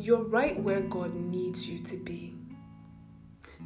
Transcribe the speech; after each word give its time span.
You're 0.00 0.24
right 0.24 0.58
where 0.58 0.80
God 0.80 1.14
needs 1.14 1.68
you 1.68 1.78
to 1.80 1.96
be. 1.98 2.32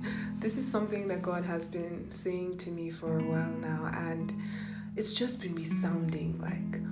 This 0.41 0.59
is 0.59 0.69
something 0.69 1.07
that 1.09 1.23
God 1.23 1.45
has 1.45 1.69
been 1.69 2.11
saying 2.11 2.59
to 2.59 2.71
me 2.71 2.91
for 2.91 3.21
a 3.21 3.23
while 3.23 3.57
now, 3.61 3.89
and 3.95 4.35
it's 4.97 5.15
just 5.15 5.41
been 5.41 5.55
resounding 5.55 6.39
like. 6.41 6.83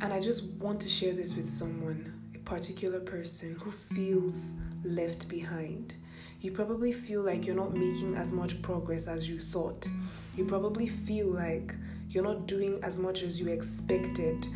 And 0.00 0.12
I 0.12 0.20
just 0.20 0.44
want 0.60 0.80
to 0.82 0.88
share 0.88 1.12
this 1.12 1.34
with 1.34 1.46
someone, 1.46 2.14
a 2.36 2.38
particular 2.38 3.00
person 3.00 3.56
who 3.56 3.72
feels 3.72 4.54
left 4.84 5.28
behind. 5.28 5.96
You 6.40 6.52
probably 6.52 6.92
feel 6.92 7.22
like 7.22 7.46
you're 7.46 7.56
not 7.56 7.74
making 7.74 8.14
as 8.14 8.32
much 8.32 8.62
progress 8.62 9.08
as 9.08 9.28
you 9.28 9.40
thought. 9.40 9.88
You 10.36 10.44
probably 10.44 10.86
feel 10.86 11.26
like 11.26 11.74
you're 12.10 12.24
not 12.24 12.46
doing 12.46 12.78
as 12.84 13.00
much 13.00 13.22
as 13.22 13.40
you 13.40 13.48
expected 13.48 14.46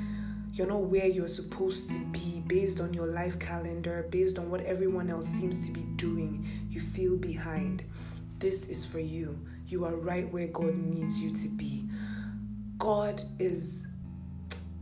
you're 0.53 0.67
not 0.67 0.83
where 0.83 1.07
you're 1.07 1.29
supposed 1.29 1.93
to 1.93 2.05
be 2.07 2.43
based 2.47 2.81
on 2.81 2.93
your 2.93 3.07
life 3.07 3.39
calendar, 3.39 4.07
based 4.11 4.39
on 4.39 4.51
what 4.51 4.61
everyone 4.63 5.11
else 5.11 5.29
seems 5.29 5.67
to 5.67 5.73
be 5.73 5.83
doing. 5.97 6.47
You 6.69 6.81
feel 6.81 7.17
behind. 7.17 7.85
This 8.39 8.69
is 8.69 8.91
for 8.91 9.01
you. 9.01 9.39
You 9.67 9.85
are 9.85 9.95
right 9.95 10.31
where 10.33 10.49
God 10.49 10.75
needs 10.75 11.23
you 11.23 11.31
to 11.31 11.49
be. 11.49 11.85
God 12.79 13.23
is 13.39 13.87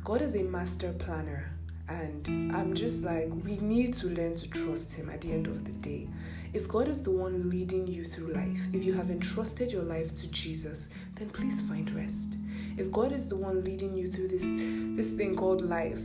God 0.02 0.22
is 0.22 0.34
a 0.36 0.42
master 0.42 0.92
planner 0.92 1.58
and 1.88 2.26
I'm 2.54 2.74
just 2.74 3.04
like 3.04 3.28
we 3.44 3.56
need 3.58 3.94
to 3.94 4.08
learn 4.08 4.34
to 4.36 4.48
trust 4.50 4.92
him 4.92 5.10
at 5.10 5.22
the 5.22 5.32
end 5.32 5.46
of 5.46 5.64
the 5.64 5.72
day. 5.72 6.08
If 6.52 6.68
God 6.68 6.88
is 6.88 7.02
the 7.02 7.10
one 7.10 7.50
leading 7.50 7.86
you 7.86 8.04
through 8.04 8.32
life, 8.32 8.68
if 8.72 8.84
you 8.84 8.92
have 8.94 9.10
entrusted 9.10 9.72
your 9.72 9.82
life 9.82 10.14
to 10.14 10.30
Jesus, 10.30 10.88
then 11.14 11.28
please 11.30 11.60
find 11.60 11.90
rest. 11.90 12.36
If 12.76 12.90
God 12.90 13.12
is 13.12 13.28
the 13.28 13.36
one 13.36 13.64
leading 13.64 13.96
you 13.96 14.06
through 14.06 14.28
this 14.28 14.44
this 14.98 15.12
thing 15.12 15.34
called 15.36 15.62
life, 15.62 16.02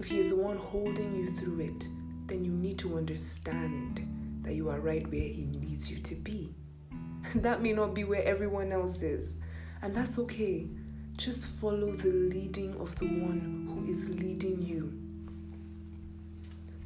if 0.00 0.06
he 0.06 0.18
is 0.18 0.30
the 0.30 0.36
one 0.36 0.56
holding 0.56 1.14
you 1.14 1.26
through 1.26 1.60
it, 1.60 1.88
then 2.26 2.44
you 2.44 2.52
need 2.52 2.78
to 2.78 2.96
understand 2.96 4.06
that 4.42 4.54
you 4.54 4.70
are 4.70 4.80
right 4.80 5.06
where 5.10 5.20
he 5.20 5.44
needs 5.44 5.90
you 5.90 5.98
to 5.98 6.14
be. 6.14 6.54
that 7.34 7.60
may 7.60 7.72
not 7.72 7.94
be 7.94 8.04
where 8.04 8.22
everyone 8.24 8.72
else 8.72 9.02
is, 9.02 9.36
and 9.82 9.94
that's 9.94 10.18
okay. 10.20 10.68
Just 11.16 11.60
follow 11.60 11.92
the 11.92 12.08
leading 12.08 12.74
of 12.80 12.94
the 12.96 13.06
one 13.06 13.68
who 13.74 13.90
is 13.90 14.08
leading 14.08 14.62
you 14.62 15.08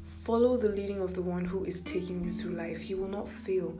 Follow 0.03 0.57
the 0.57 0.69
leading 0.69 1.01
of 1.01 1.15
the 1.15 1.21
one 1.21 1.45
who 1.45 1.65
is 1.65 1.81
taking 1.81 2.23
you 2.23 2.31
through 2.31 2.53
life. 2.53 2.81
He 2.81 2.95
will 2.95 3.07
not 3.07 3.27
fail. 3.27 3.77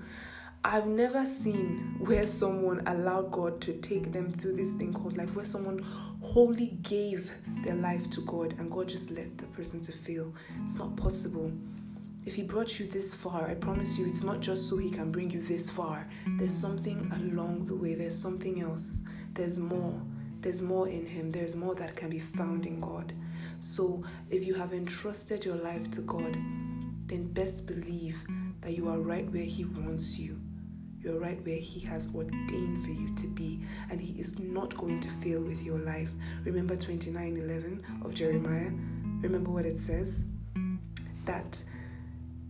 I've 0.65 0.87
never 0.87 1.25
seen 1.25 1.97
where 1.99 2.25
someone 2.25 2.87
allowed 2.87 3.31
God 3.31 3.59
to 3.61 3.73
take 3.73 4.13
them 4.13 4.31
through 4.31 4.53
this 4.53 4.73
thing 4.73 4.93
called 4.93 5.17
life, 5.17 5.35
where 5.35 5.43
someone 5.43 5.85
wholly 6.21 6.77
gave 6.81 7.37
their 7.63 7.75
life 7.75 8.09
to 8.11 8.21
God 8.21 8.55
and 8.57 8.71
God 8.71 8.87
just 8.87 9.11
left 9.11 9.39
the 9.39 9.45
person 9.47 9.81
to 9.81 9.91
fail. 9.91 10.33
It's 10.63 10.77
not 10.79 10.95
possible. 10.95 11.51
If 12.25 12.35
He 12.35 12.43
brought 12.43 12.79
you 12.79 12.87
this 12.87 13.13
far, 13.13 13.49
I 13.49 13.55
promise 13.55 13.99
you, 13.99 14.07
it's 14.07 14.23
not 14.23 14.39
just 14.39 14.69
so 14.69 14.77
He 14.77 14.89
can 14.89 15.11
bring 15.11 15.29
you 15.31 15.41
this 15.41 15.69
far. 15.69 16.07
There's 16.37 16.55
something 16.55 17.11
along 17.11 17.65
the 17.65 17.75
way, 17.75 17.95
there's 17.95 18.17
something 18.17 18.61
else, 18.61 19.03
there's 19.33 19.57
more. 19.57 20.01
There's 20.39 20.61
more 20.61 20.87
in 20.87 21.05
Him, 21.05 21.31
there's 21.31 21.57
more 21.57 21.75
that 21.75 21.97
can 21.97 22.09
be 22.09 22.19
found 22.19 22.65
in 22.65 22.79
God. 22.79 23.11
So, 23.59 24.01
if 24.29 24.45
you 24.45 24.53
have 24.53 24.73
entrusted 24.73 25.43
your 25.43 25.55
life 25.55 25.91
to 25.91 26.01
God, 26.01 26.37
then 27.07 27.33
best 27.33 27.67
believe 27.67 28.23
that 28.61 28.77
you 28.77 28.87
are 28.87 28.99
right 28.99 29.29
where 29.29 29.43
He 29.43 29.65
wants 29.65 30.17
you. 30.17 30.39
You're 31.03 31.19
right 31.19 31.43
where 31.45 31.57
He 31.57 31.81
has 31.81 32.13
ordained 32.15 32.83
for 32.83 32.91
you 32.91 33.13
to 33.15 33.27
be, 33.27 33.61
and 33.89 33.99
He 33.99 34.19
is 34.19 34.39
not 34.39 34.75
going 34.77 35.01
to 35.01 35.09
fail 35.09 35.41
with 35.41 35.61
your 35.63 35.79
life. 35.79 36.13
Remember 36.45 36.77
29 36.77 37.37
11 37.37 37.83
of 38.03 38.13
Jeremiah? 38.13 38.71
Remember 39.21 39.51
what 39.51 39.65
it 39.65 39.77
says? 39.77 40.25
That 41.25 41.61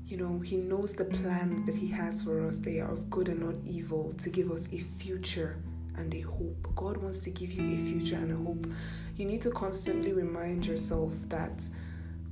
you 0.05 0.17
know, 0.17 0.39
He 0.39 0.57
knows 0.57 0.93
the 0.93 1.05
plans 1.05 1.63
that 1.63 1.73
He 1.73 1.87
has 1.87 2.21
for 2.21 2.47
us. 2.47 2.59
They 2.59 2.79
are 2.79 2.91
of 2.91 3.09
good 3.09 3.29
and 3.29 3.39
not 3.39 3.55
evil 3.65 4.11
to 4.13 4.29
give 4.29 4.51
us 4.51 4.71
a 4.71 4.77
future 4.77 5.57
and 5.95 6.13
a 6.13 6.21
hope. 6.21 6.67
God 6.75 6.97
wants 6.97 7.19
to 7.19 7.31
give 7.31 7.51
you 7.53 7.63
a 7.73 7.77
future 7.77 8.17
and 8.17 8.31
a 8.31 8.35
hope. 8.35 8.67
You 9.15 9.25
need 9.25 9.41
to 9.41 9.51
constantly 9.51 10.13
remind 10.13 10.67
yourself 10.67 11.13
that 11.29 11.67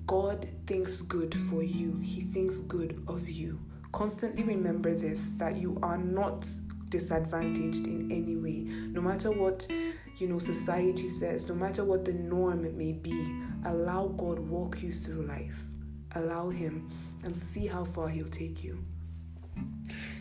God 0.06 0.48
thinks 0.68 1.02
good 1.02 1.34
for 1.34 1.64
you, 1.64 1.98
He 2.04 2.22
thinks 2.22 2.60
good 2.60 3.04
of 3.08 3.30
you. 3.30 3.60
Constantly 3.92 4.44
remember 4.44 4.94
this 4.94 5.34
that 5.34 5.58
you 5.58 5.78
are 5.84 5.98
not 5.98 6.48
disadvantaged 6.90 7.88
in 7.88 8.12
any 8.12 8.36
way 8.36 8.66
no 8.92 9.00
matter 9.02 9.32
what 9.32 9.66
you 10.18 10.28
know 10.28 10.40
society 10.40 11.08
says 11.08 11.48
no 11.48 11.56
matter 11.56 11.86
what 11.86 12.04
the 12.04 12.12
norm 12.12 12.64
may 12.78 12.92
be 12.92 13.34
allow 13.66 14.08
god 14.18 14.38
walk 14.38 14.84
you 14.84 14.92
through 14.92 15.26
life 15.26 15.58
allow 16.16 16.50
him 16.50 16.90
and 17.24 17.38
see 17.38 17.66
how 17.66 17.86
far 17.86 18.10
he'll 18.10 18.28
take 18.28 18.62
you 18.62 18.84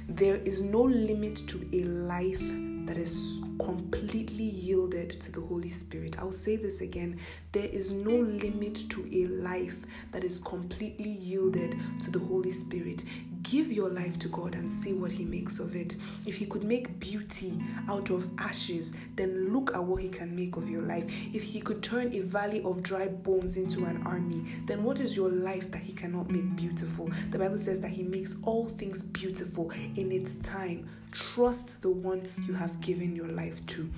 there 0.09 0.37
is 0.37 0.61
no 0.61 0.83
limit 0.83 1.37
to 1.49 1.69
a 1.73 1.85
life 1.85 2.43
that 2.87 2.97
is 2.97 3.41
completely 3.65 4.45
yielded 4.45 5.21
to 5.21 5.31
the 5.31 5.41
Holy 5.41 5.69
Spirit. 5.69 6.19
I'll 6.19 6.33
say 6.33 6.57
this 6.57 6.81
again. 6.81 7.21
There 7.53 7.67
is 7.67 7.93
no 7.93 8.17
limit 8.17 8.91
to 8.91 9.09
a 9.13 9.27
life 9.29 9.85
that 10.11 10.25
is 10.25 10.41
completely 10.41 11.11
yielded 11.11 11.77
to 12.01 12.11
the 12.11 12.19
Holy 12.19 12.51
Spirit. 12.51 13.05
Give 13.43 13.73
your 13.73 13.89
life 13.89 14.19
to 14.21 14.29
God 14.29 14.55
and 14.55 14.71
see 14.71 14.93
what 14.93 15.13
He 15.13 15.25
makes 15.25 15.59
of 15.59 15.75
it. 15.75 15.97
If 16.27 16.37
He 16.37 16.47
could 16.47 16.65
make 16.65 17.01
beauty 17.01 17.59
out 17.89 18.11
of 18.11 18.29
ashes, 18.39 18.97
then 19.17 19.53
look 19.53 19.75
at 19.75 19.83
what 19.83 20.03
He 20.03 20.09
can 20.09 20.35
make 20.37 20.57
of 20.57 20.69
your 20.69 20.83
life. 20.83 21.05
If 21.35 21.43
He 21.43 21.61
could 21.61 21.83
turn 21.83 22.13
a 22.13 22.21
valley 22.21 22.63
of 22.63 22.83
dry 22.83 23.09
bones 23.09 23.57
into 23.57 23.85
an 23.87 24.03
army, 24.07 24.45
then 24.67 24.85
what 24.85 25.01
is 25.01 25.17
your 25.17 25.31
life 25.31 25.71
that 25.71 25.83
He 25.83 25.93
cannot 25.93 26.31
make 26.31 26.55
beautiful? 26.57 27.11
The 27.31 27.39
Bible 27.39 27.59
says 27.59 27.81
that 27.81 27.91
He 27.91 28.03
makes 28.03 28.37
all 28.43 28.69
things 28.69 29.03
beautiful 29.03 29.71
in 29.97 30.13
its 30.13 30.39
time. 30.39 30.89
Trust 31.13 31.83
the 31.83 31.91
one 31.91 32.29
you 32.47 32.55
have 32.55 32.81
given 32.81 33.17
your 33.17 33.29
life 33.29 33.65
to. 33.67 33.91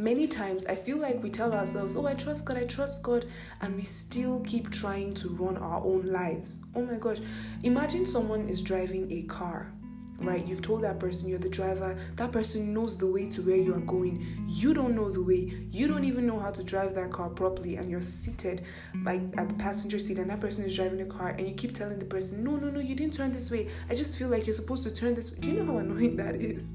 Many 0.00 0.28
times 0.28 0.64
I 0.64 0.76
feel 0.76 0.96
like 0.96 1.22
we 1.22 1.28
tell 1.28 1.52
ourselves, 1.52 1.94
Oh, 1.94 2.06
I 2.06 2.14
trust 2.14 2.46
God, 2.46 2.56
I 2.56 2.64
trust 2.64 3.02
God, 3.02 3.26
and 3.60 3.76
we 3.76 3.82
still 3.82 4.40
keep 4.46 4.70
trying 4.70 5.12
to 5.12 5.28
run 5.28 5.58
our 5.58 5.84
own 5.84 6.06
lives. 6.06 6.64
Oh 6.74 6.82
my 6.82 6.96
gosh. 6.96 7.18
Imagine 7.64 8.06
someone 8.06 8.48
is 8.48 8.62
driving 8.62 9.12
a 9.12 9.24
car 9.24 9.74
right? 10.22 10.46
You've 10.46 10.60
told 10.60 10.82
that 10.84 11.00
person 11.00 11.30
you're 11.30 11.38
the 11.38 11.48
driver. 11.48 11.98
That 12.16 12.30
person 12.30 12.74
knows 12.74 12.98
the 12.98 13.06
way 13.06 13.26
to 13.30 13.40
where 13.40 13.56
you 13.56 13.74
are 13.74 13.80
going. 13.80 14.22
You 14.46 14.74
don't 14.74 14.94
know 14.94 15.10
the 15.10 15.22
way. 15.22 15.66
You 15.70 15.88
don't 15.88 16.04
even 16.04 16.26
know 16.26 16.38
how 16.38 16.50
to 16.50 16.62
drive 16.62 16.94
that 16.96 17.10
car 17.10 17.30
properly, 17.30 17.76
and 17.76 17.90
you're 17.90 18.02
seated 18.02 18.66
like 19.02 19.22
at 19.38 19.48
the 19.48 19.54
passenger 19.54 19.98
seat, 19.98 20.18
and 20.18 20.28
that 20.28 20.38
person 20.38 20.62
is 20.62 20.76
driving 20.76 20.98
the 20.98 21.06
car, 21.06 21.30
and 21.30 21.48
you 21.48 21.54
keep 21.54 21.72
telling 21.72 21.98
the 21.98 22.04
person, 22.04 22.44
"No, 22.44 22.56
no, 22.56 22.68
no, 22.68 22.80
you 22.80 22.94
didn't 22.94 23.14
turn 23.14 23.32
this 23.32 23.50
way. 23.50 23.68
I 23.88 23.94
just 23.94 24.18
feel 24.18 24.28
like 24.28 24.46
you're 24.46 24.52
supposed 24.52 24.82
to 24.82 24.94
turn 24.94 25.14
this 25.14 25.32
way." 25.32 25.38
Do 25.40 25.52
you 25.52 25.58
know 25.58 25.72
how 25.72 25.78
annoying 25.78 26.16
that 26.16 26.36
is? 26.36 26.74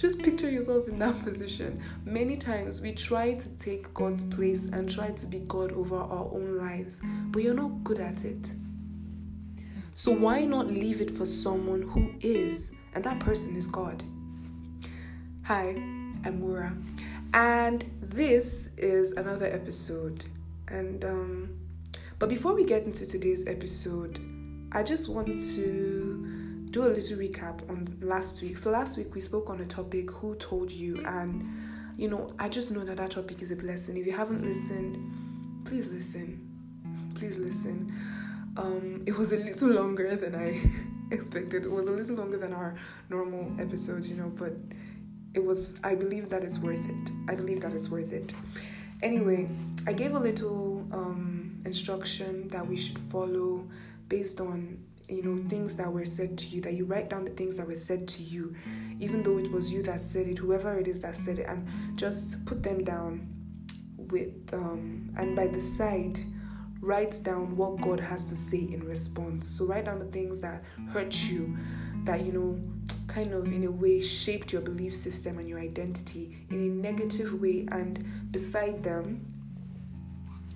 Just 0.00 0.22
picture 0.22 0.48
yourself 0.48 0.88
in 0.88 0.96
that 0.96 1.22
position. 1.24 1.78
Many 2.06 2.34
times 2.34 2.80
we 2.80 2.92
try 2.92 3.34
to 3.34 3.58
take 3.58 3.92
God's 3.92 4.22
place 4.22 4.64
and 4.68 4.90
try 4.90 5.10
to 5.10 5.26
be 5.26 5.40
God 5.40 5.72
over 5.72 5.96
our 5.96 6.24
own 6.32 6.56
lives, 6.56 7.02
but 7.26 7.42
you're 7.42 7.52
not 7.52 7.84
good 7.84 7.98
at 7.98 8.24
it. 8.24 8.48
So 9.92 10.10
why 10.10 10.46
not 10.46 10.68
leave 10.68 11.02
it 11.02 11.10
for 11.10 11.26
someone 11.26 11.82
who 11.82 12.14
is, 12.22 12.72
and 12.94 13.04
that 13.04 13.20
person 13.20 13.54
is 13.56 13.68
God? 13.68 14.02
Hi, 15.44 15.68
I'm 16.24 16.40
Mura, 16.40 16.74
and 17.34 17.84
this 18.00 18.70
is 18.78 19.12
another 19.12 19.44
episode. 19.52 20.24
And 20.68 21.04
um, 21.04 21.58
but 22.18 22.30
before 22.30 22.54
we 22.54 22.64
get 22.64 22.84
into 22.84 23.04
today's 23.04 23.46
episode, 23.46 24.18
I 24.72 24.82
just 24.82 25.10
want 25.10 25.28
to 25.56 26.39
do 26.70 26.86
a 26.86 26.88
little 26.88 27.18
recap 27.18 27.68
on 27.68 27.98
last 28.00 28.42
week. 28.42 28.56
So 28.56 28.70
last 28.70 28.96
week 28.96 29.14
we 29.14 29.20
spoke 29.20 29.50
on 29.50 29.60
a 29.60 29.66
topic 29.66 30.10
who 30.10 30.36
told 30.36 30.70
you 30.70 31.02
and 31.04 31.44
you 31.96 32.08
know, 32.08 32.32
I 32.38 32.48
just 32.48 32.70
know 32.70 32.82
that 32.84 32.96
that 32.96 33.10
topic 33.10 33.42
is 33.42 33.50
a 33.50 33.56
blessing. 33.56 33.98
If 33.98 34.06
you 34.06 34.12
haven't 34.12 34.42
listened, 34.42 34.96
please 35.66 35.92
listen. 35.92 36.40
Please 37.14 37.38
listen. 37.38 37.92
Um, 38.56 39.02
it 39.06 39.16
was 39.16 39.32
a 39.32 39.36
little 39.36 39.68
longer 39.68 40.16
than 40.16 40.34
I 40.34 40.60
expected. 41.14 41.66
It 41.66 41.70
was 41.70 41.88
a 41.88 41.90
little 41.90 42.16
longer 42.16 42.38
than 42.38 42.54
our 42.54 42.76
normal 43.10 43.52
episodes, 43.60 44.08
you 44.08 44.16
know, 44.16 44.32
but 44.34 44.52
it 45.34 45.44
was 45.44 45.78
I 45.84 45.94
believe 45.94 46.30
that 46.30 46.42
it's 46.42 46.58
worth 46.58 46.88
it. 46.88 47.10
I 47.28 47.34
believe 47.34 47.60
that 47.60 47.74
it's 47.74 47.90
worth 47.90 48.12
it. 48.12 48.32
Anyway, 49.02 49.48
I 49.86 49.92
gave 49.92 50.14
a 50.14 50.18
little 50.18 50.86
um, 50.92 51.60
instruction 51.64 52.48
that 52.48 52.66
we 52.66 52.76
should 52.76 52.98
follow 52.98 53.68
based 54.08 54.40
on 54.40 54.84
you 55.10 55.22
know 55.22 55.36
things 55.48 55.76
that 55.76 55.90
were 55.90 56.04
said 56.04 56.36
to 56.38 56.46
you 56.48 56.60
that 56.60 56.74
you 56.74 56.84
write 56.84 57.10
down 57.10 57.24
the 57.24 57.30
things 57.30 57.56
that 57.56 57.66
were 57.66 57.76
said 57.76 58.06
to 58.06 58.22
you 58.22 58.54
even 58.98 59.22
though 59.22 59.38
it 59.38 59.50
was 59.50 59.72
you 59.72 59.82
that 59.82 60.00
said 60.00 60.26
it 60.26 60.38
whoever 60.38 60.78
it 60.78 60.86
is 60.86 61.00
that 61.00 61.16
said 61.16 61.38
it 61.38 61.46
and 61.48 61.66
just 61.96 62.44
put 62.44 62.62
them 62.62 62.84
down 62.84 63.28
with 63.96 64.32
um 64.52 65.12
and 65.16 65.34
by 65.36 65.46
the 65.46 65.60
side 65.60 66.20
write 66.80 67.20
down 67.22 67.56
what 67.56 67.80
god 67.80 68.00
has 68.00 68.24
to 68.26 68.34
say 68.34 68.58
in 68.58 68.82
response. 68.84 69.46
So 69.46 69.66
write 69.66 69.84
down 69.84 69.98
the 69.98 70.06
things 70.06 70.40
that 70.40 70.62
hurt 70.90 71.30
you 71.30 71.56
that 72.04 72.24
you 72.24 72.32
know 72.32 72.60
kind 73.06 73.34
of 73.34 73.52
in 73.52 73.64
a 73.64 73.70
way 73.70 74.00
shaped 74.00 74.52
your 74.52 74.62
belief 74.62 74.94
system 74.94 75.38
and 75.38 75.48
your 75.48 75.58
identity 75.58 76.46
in 76.48 76.56
a 76.56 76.68
negative 76.68 77.40
way 77.40 77.66
and 77.70 78.32
beside 78.32 78.82
them 78.82 79.26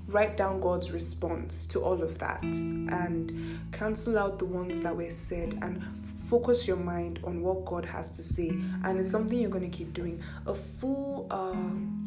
write 0.09 0.37
down 0.37 0.61
God's 0.61 0.93
response 0.93 1.67
to 1.69 1.81
all 1.81 2.03
of 2.03 2.19
that 2.19 2.43
and 2.43 3.61
cancel 3.73 4.19
out 4.19 4.39
the 4.39 4.45
ones 4.45 4.81
that 4.83 4.95
were 4.95 5.11
said 5.11 5.59
and 5.63 5.83
focus 6.27 6.67
your 6.67 6.77
mind 6.77 7.21
on 7.25 7.43
what 7.43 7.65
God 7.65 7.85
has 7.85 8.11
to 8.13 8.23
say, 8.23 8.49
and 8.49 8.99
it's 8.99 9.11
something 9.11 9.39
you're 9.39 9.51
going 9.51 9.71
to 9.71 9.77
keep 9.77 9.93
doing. 9.93 10.23
A 10.47 10.55
full, 10.55 11.27
uh, 11.31 11.55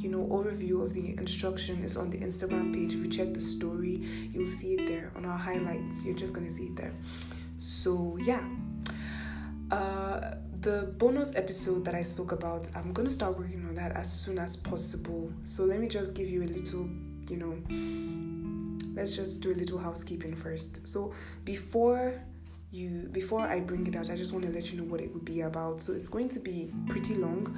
you 0.01 0.09
know, 0.09 0.25
overview 0.27 0.83
of 0.83 0.93
the 0.93 1.15
instruction 1.17 1.83
is 1.83 1.95
on 1.97 2.09
the 2.09 2.17
Instagram 2.17 2.73
page. 2.73 2.93
If 2.95 3.03
you 3.03 3.09
check 3.09 3.33
the 3.33 3.41
story, 3.41 4.03
you'll 4.31 4.47
see 4.47 4.73
it 4.73 4.87
there 4.87 5.11
on 5.15 5.25
our 5.25 5.37
highlights. 5.37 6.05
You're 6.05 6.15
just 6.15 6.33
going 6.33 6.47
to 6.47 6.53
see 6.53 6.65
it 6.65 6.75
there. 6.75 6.93
So 7.57 8.17
yeah. 8.25 8.43
Uh, 9.69 10.35
the 10.61 10.93
bonus 10.97 11.35
episode 11.35 11.85
that 11.85 11.93
I 11.93 12.01
spoke 12.01 12.31
about, 12.31 12.69
I'm 12.75 12.91
gonna 12.93 13.11
start 13.11 13.37
working 13.37 13.65
on 13.67 13.75
that 13.75 13.91
as 13.91 14.11
soon 14.11 14.39
as 14.39 14.55
possible. 14.57 15.31
So 15.43 15.65
let 15.65 15.79
me 15.79 15.87
just 15.87 16.15
give 16.15 16.27
you 16.27 16.43
a 16.43 16.47
little, 16.47 16.89
you 17.29 17.37
know, 17.37 18.93
let's 18.95 19.15
just 19.15 19.41
do 19.41 19.51
a 19.51 19.55
little 19.55 19.77
housekeeping 19.77 20.35
first. 20.35 20.87
So 20.87 21.13
before 21.45 22.13
you 22.71 23.09
before 23.11 23.41
I 23.41 23.59
bring 23.61 23.87
it 23.87 23.95
out, 23.95 24.09
I 24.09 24.15
just 24.15 24.33
want 24.33 24.45
to 24.45 24.51
let 24.51 24.71
you 24.71 24.79
know 24.79 24.85
what 24.85 24.99
it 24.99 25.13
would 25.13 25.25
be 25.25 25.41
about. 25.41 25.81
So 25.81 25.93
it's 25.93 26.07
going 26.07 26.27
to 26.29 26.39
be 26.39 26.71
pretty 26.89 27.15
long. 27.15 27.55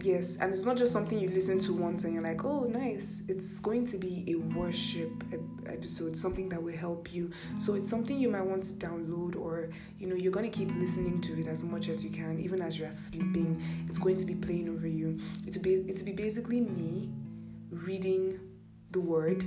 Yes, 0.00 0.38
and 0.40 0.52
it's 0.52 0.64
not 0.64 0.76
just 0.76 0.92
something 0.92 1.18
you 1.18 1.28
listen 1.28 1.58
to 1.58 1.72
once 1.72 2.04
and 2.04 2.14
you're 2.14 2.22
like, 2.22 2.44
oh, 2.44 2.64
nice. 2.64 3.24
It's 3.26 3.58
going 3.58 3.84
to 3.86 3.96
be 3.96 4.24
a 4.28 4.36
worship 4.56 5.24
episode, 5.66 6.16
something 6.16 6.48
that 6.50 6.62
will 6.62 6.76
help 6.76 7.12
you. 7.12 7.32
So 7.58 7.74
it's 7.74 7.88
something 7.90 8.16
you 8.16 8.28
might 8.28 8.46
want 8.46 8.62
to 8.64 8.74
download, 8.74 9.34
or 9.34 9.70
you 9.98 10.06
know, 10.06 10.14
you're 10.14 10.30
going 10.30 10.48
to 10.48 10.56
keep 10.56 10.72
listening 10.76 11.20
to 11.22 11.40
it 11.40 11.48
as 11.48 11.64
much 11.64 11.88
as 11.88 12.04
you 12.04 12.10
can, 12.10 12.38
even 12.38 12.62
as 12.62 12.78
you're 12.78 12.92
sleeping. 12.92 13.60
It's 13.88 13.98
going 13.98 14.16
to 14.18 14.24
be 14.24 14.36
playing 14.36 14.68
over 14.68 14.86
you. 14.86 15.18
It'll 15.48 15.62
be, 15.62 15.74
it'll 15.88 16.06
be 16.06 16.12
basically 16.12 16.60
me 16.60 17.10
reading 17.70 18.38
the 18.90 19.00
word. 19.00 19.44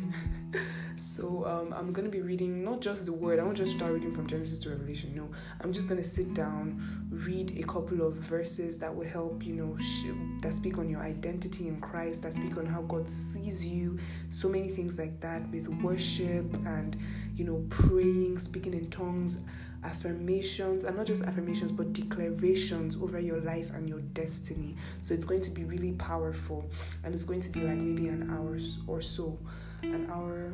so 0.95 1.45
um, 1.45 1.73
I'm 1.73 1.91
gonna 1.91 2.09
be 2.09 2.21
reading 2.21 2.63
not 2.63 2.81
just 2.81 3.05
the 3.05 3.13
word. 3.13 3.39
I 3.39 3.43
won't 3.43 3.57
just 3.57 3.75
start 3.75 3.93
reading 3.93 4.11
from 4.11 4.27
Genesis 4.27 4.59
to 4.59 4.69
Revelation. 4.69 5.13
No, 5.15 5.29
I'm 5.61 5.73
just 5.73 5.89
gonna 5.89 6.03
sit 6.03 6.33
down, 6.33 7.07
read 7.09 7.57
a 7.59 7.63
couple 7.63 8.05
of 8.05 8.15
verses 8.15 8.77
that 8.79 8.95
will 8.95 9.07
help 9.07 9.45
you 9.45 9.53
know 9.53 9.75
sh- 9.77 10.41
that 10.41 10.53
speak 10.53 10.77
on 10.77 10.89
your 10.89 11.01
identity 11.01 11.67
in 11.67 11.79
Christ, 11.79 12.23
that 12.23 12.35
speak 12.35 12.57
on 12.57 12.65
how 12.65 12.81
God 12.83 13.09
sees 13.09 13.65
you. 13.65 13.97
So 14.31 14.47
many 14.47 14.69
things 14.69 14.99
like 14.99 15.19
that 15.21 15.49
with 15.49 15.67
worship 15.67 16.53
and 16.65 16.97
you 17.35 17.45
know 17.45 17.65
praying, 17.69 18.39
speaking 18.39 18.73
in 18.73 18.89
tongues 18.89 19.45
affirmations 19.83 20.83
and 20.83 20.97
not 20.97 21.05
just 21.05 21.23
affirmations 21.23 21.71
but 21.71 21.93
declarations 21.93 22.97
over 23.01 23.19
your 23.19 23.39
life 23.41 23.71
and 23.71 23.89
your 23.89 24.01
destiny. 24.01 24.75
So 25.01 25.13
it's 25.13 25.25
going 25.25 25.41
to 25.41 25.51
be 25.51 25.63
really 25.63 25.93
powerful 25.93 26.69
and 27.03 27.13
it's 27.13 27.23
going 27.23 27.41
to 27.41 27.49
be 27.49 27.61
like 27.61 27.77
maybe 27.77 28.07
an 28.07 28.29
hour 28.31 28.57
or 28.87 29.01
so 29.01 29.39
an 29.81 30.09
hour 30.11 30.53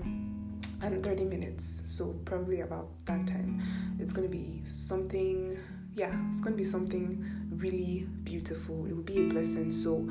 and 0.82 1.04
30 1.04 1.26
minutes 1.26 1.82
so 1.86 2.14
probably 2.26 2.62
about 2.62 2.90
that 3.06 3.28
time. 3.28 3.62
It's 4.00 4.14
going 4.14 4.28
to 4.28 4.32
be 4.32 4.62
something 4.66 5.58
yeah 5.96 6.16
it's 6.30 6.42
going 6.42 6.54
to 6.54 6.58
be 6.58 6.64
something 6.64 7.26
really 7.50 8.08
beautiful. 8.24 8.86
It 8.86 8.94
will 8.96 9.04
be 9.04 9.26
a 9.26 9.30
blessing. 9.30 9.72
So 9.72 10.08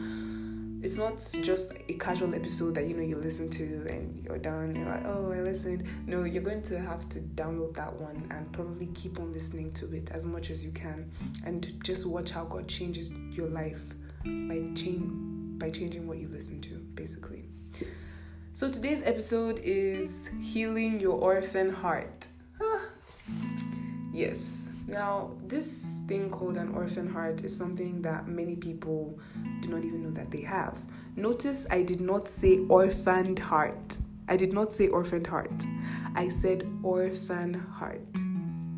it's 0.82 0.99
not 0.99 1.17
just 1.43 1.73
a 1.88 1.94
casual 1.94 2.34
episode 2.34 2.75
that 2.75 2.87
you 2.87 2.94
know 2.94 3.02
you 3.02 3.17
listen 3.17 3.49
to 3.49 3.87
and 3.88 4.25
you're 4.25 4.38
done. 4.38 4.75
You're 4.75 4.87
like 4.87 5.05
oh 5.06 5.32
i 5.32 5.40
listened. 5.40 5.87
No 6.06 6.25
you're 6.25 6.43
going 6.43 6.62
to 6.62 6.78
have 6.81 7.08
to 7.11 7.20
download 7.20 7.75
that 7.76 7.93
one 7.94 8.26
and 8.31 8.50
probably 8.52 8.88
keep 8.88 9.19
on 9.19 9.32
listening 9.32 9.70
to 9.75 9.93
it 9.93 10.11
as 10.12 10.26
much 10.26 10.50
as 10.50 10.64
you 10.64 10.70
can 10.73 11.11
and 11.44 11.73
just 11.82 12.06
watch 12.06 12.31
how 12.31 12.44
god 12.44 12.69
changes 12.69 13.12
your 13.32 13.49
life 13.49 13.94
by 14.25 14.62
change 14.75 15.58
by 15.58 15.70
changing 15.70 16.06
what 16.06 16.19
you 16.19 16.28
listen 16.28 16.61
to 16.61 16.75
basically. 16.94 17.44
So 18.52 18.70
today's 18.70 19.02
episode 19.02 19.61
is 19.62 20.31
healing 20.40 21.00
your 21.00 21.19
orphan 21.19 21.70
heart. 21.70 22.28
Ah. 22.61 22.81
Yes 24.12 24.75
now, 24.87 25.33
this 25.44 26.03
thing 26.06 26.31
called 26.31 26.56
an 26.56 26.73
orphan 26.73 27.09
heart 27.09 27.43
is 27.43 27.56
something 27.56 28.03
that 28.03 28.29
many 28.29 28.55
people 28.55 29.19
do 29.61 29.69
not 29.69 29.85
even 29.85 30.05
know 30.05 30.12
that 30.12 30.31
they 30.31 30.43
have. 30.43 30.79
Notice 31.17 31.67
I 31.71 31.83
did 31.83 32.00
not 32.00 32.29
say 32.29 32.61
orphaned 32.69 33.41
heart. 33.41 33.99
I 34.29 34.37
did 34.37 34.53
not 34.53 34.73
say 34.73 34.87
orphaned 34.87 35.27
heart. 35.27 35.65
I 36.15 36.29
said 36.29 36.71
orphan 36.85 37.55
heart 37.55 38.19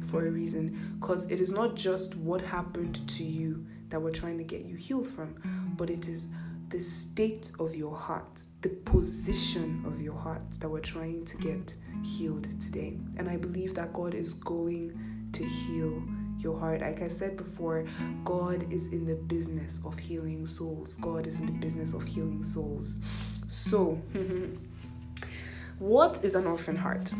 for 0.07 0.27
a 0.27 0.31
reason 0.31 0.97
because 0.99 1.31
it 1.31 1.41
is 1.41 1.53
not 1.53 1.75
just 1.77 2.17
what 2.17 2.41
happened 2.41 3.07
to 3.11 3.23
you 3.23 3.67
that 3.91 4.01
we're 4.01 4.11
trying 4.11 4.39
to 4.39 4.45
get 4.45 4.65
you 4.65 4.77
healed 4.77 5.09
from, 5.09 5.35
but 5.77 5.91
it 5.91 6.09
is 6.09 6.29
the 6.71 6.81
state 6.81 7.51
of 7.59 7.77
your 7.77 7.95
heart, 7.95 8.43
the 8.63 8.69
position 8.69 9.83
of 9.87 10.01
your 10.01 10.17
heart 10.17 10.51
that 10.61 10.71
we're 10.71 10.81
trying 10.81 11.25
to 11.27 11.37
get 11.39 11.75
healed 12.03 12.59
today. 12.61 12.99
And 13.19 13.29
I 13.29 13.37
believe 13.37 13.75
that 13.75 13.93
God 13.93 14.15
is 14.15 14.33
going 14.33 15.18
to 15.33 15.45
heal 15.45 16.03
your 16.39 16.59
heart. 16.59 16.81
Like 16.81 17.03
I 17.03 17.09
said 17.09 17.37
before, 17.37 17.85
God 18.25 18.71
is 18.73 18.93
in 18.93 19.07
the 19.07 19.15
business 19.15 19.81
of 19.85 19.99
healing 19.99 20.47
souls. 20.47 20.97
God 20.97 21.27
is 21.27 21.39
in 21.39 21.47
the 21.47 21.53
business 21.53 21.95
of 21.95 22.05
healing 22.05 22.43
souls. 22.43 22.99
So, 23.47 24.01
what 25.79 26.25
is 26.25 26.35
an 26.35 26.47
orphan 26.47 26.77
heart? 26.77 27.13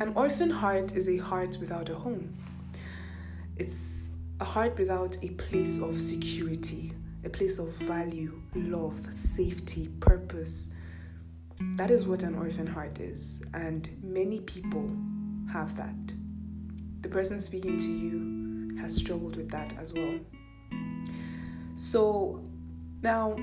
An 0.00 0.12
orphan 0.14 0.50
heart 0.50 0.92
is 0.92 1.08
a 1.08 1.18
heart 1.18 1.56
without 1.60 1.88
a 1.88 1.94
home. 1.94 2.34
It's 3.56 4.10
a 4.40 4.44
heart 4.44 4.78
without 4.78 5.16
a 5.22 5.28
place 5.30 5.80
of 5.80 6.00
security, 6.00 6.92
a 7.24 7.30
place 7.30 7.58
of 7.58 7.68
value, 7.68 8.40
love, 8.54 9.14
safety, 9.14 9.88
purpose. 10.00 10.70
That 11.76 11.90
is 11.90 12.06
what 12.06 12.22
an 12.22 12.34
orphan 12.34 12.66
heart 12.66 12.98
is, 12.98 13.42
and 13.54 13.88
many 14.02 14.40
people 14.40 14.96
have 15.52 15.76
that 15.76 16.12
the 17.02 17.08
person 17.08 17.40
speaking 17.40 17.76
to 17.78 17.90
you 17.90 18.76
has 18.80 18.94
struggled 18.94 19.36
with 19.36 19.50
that 19.50 19.76
as 19.78 19.92
well. 19.92 20.18
So 21.76 22.42
now, 23.02 23.36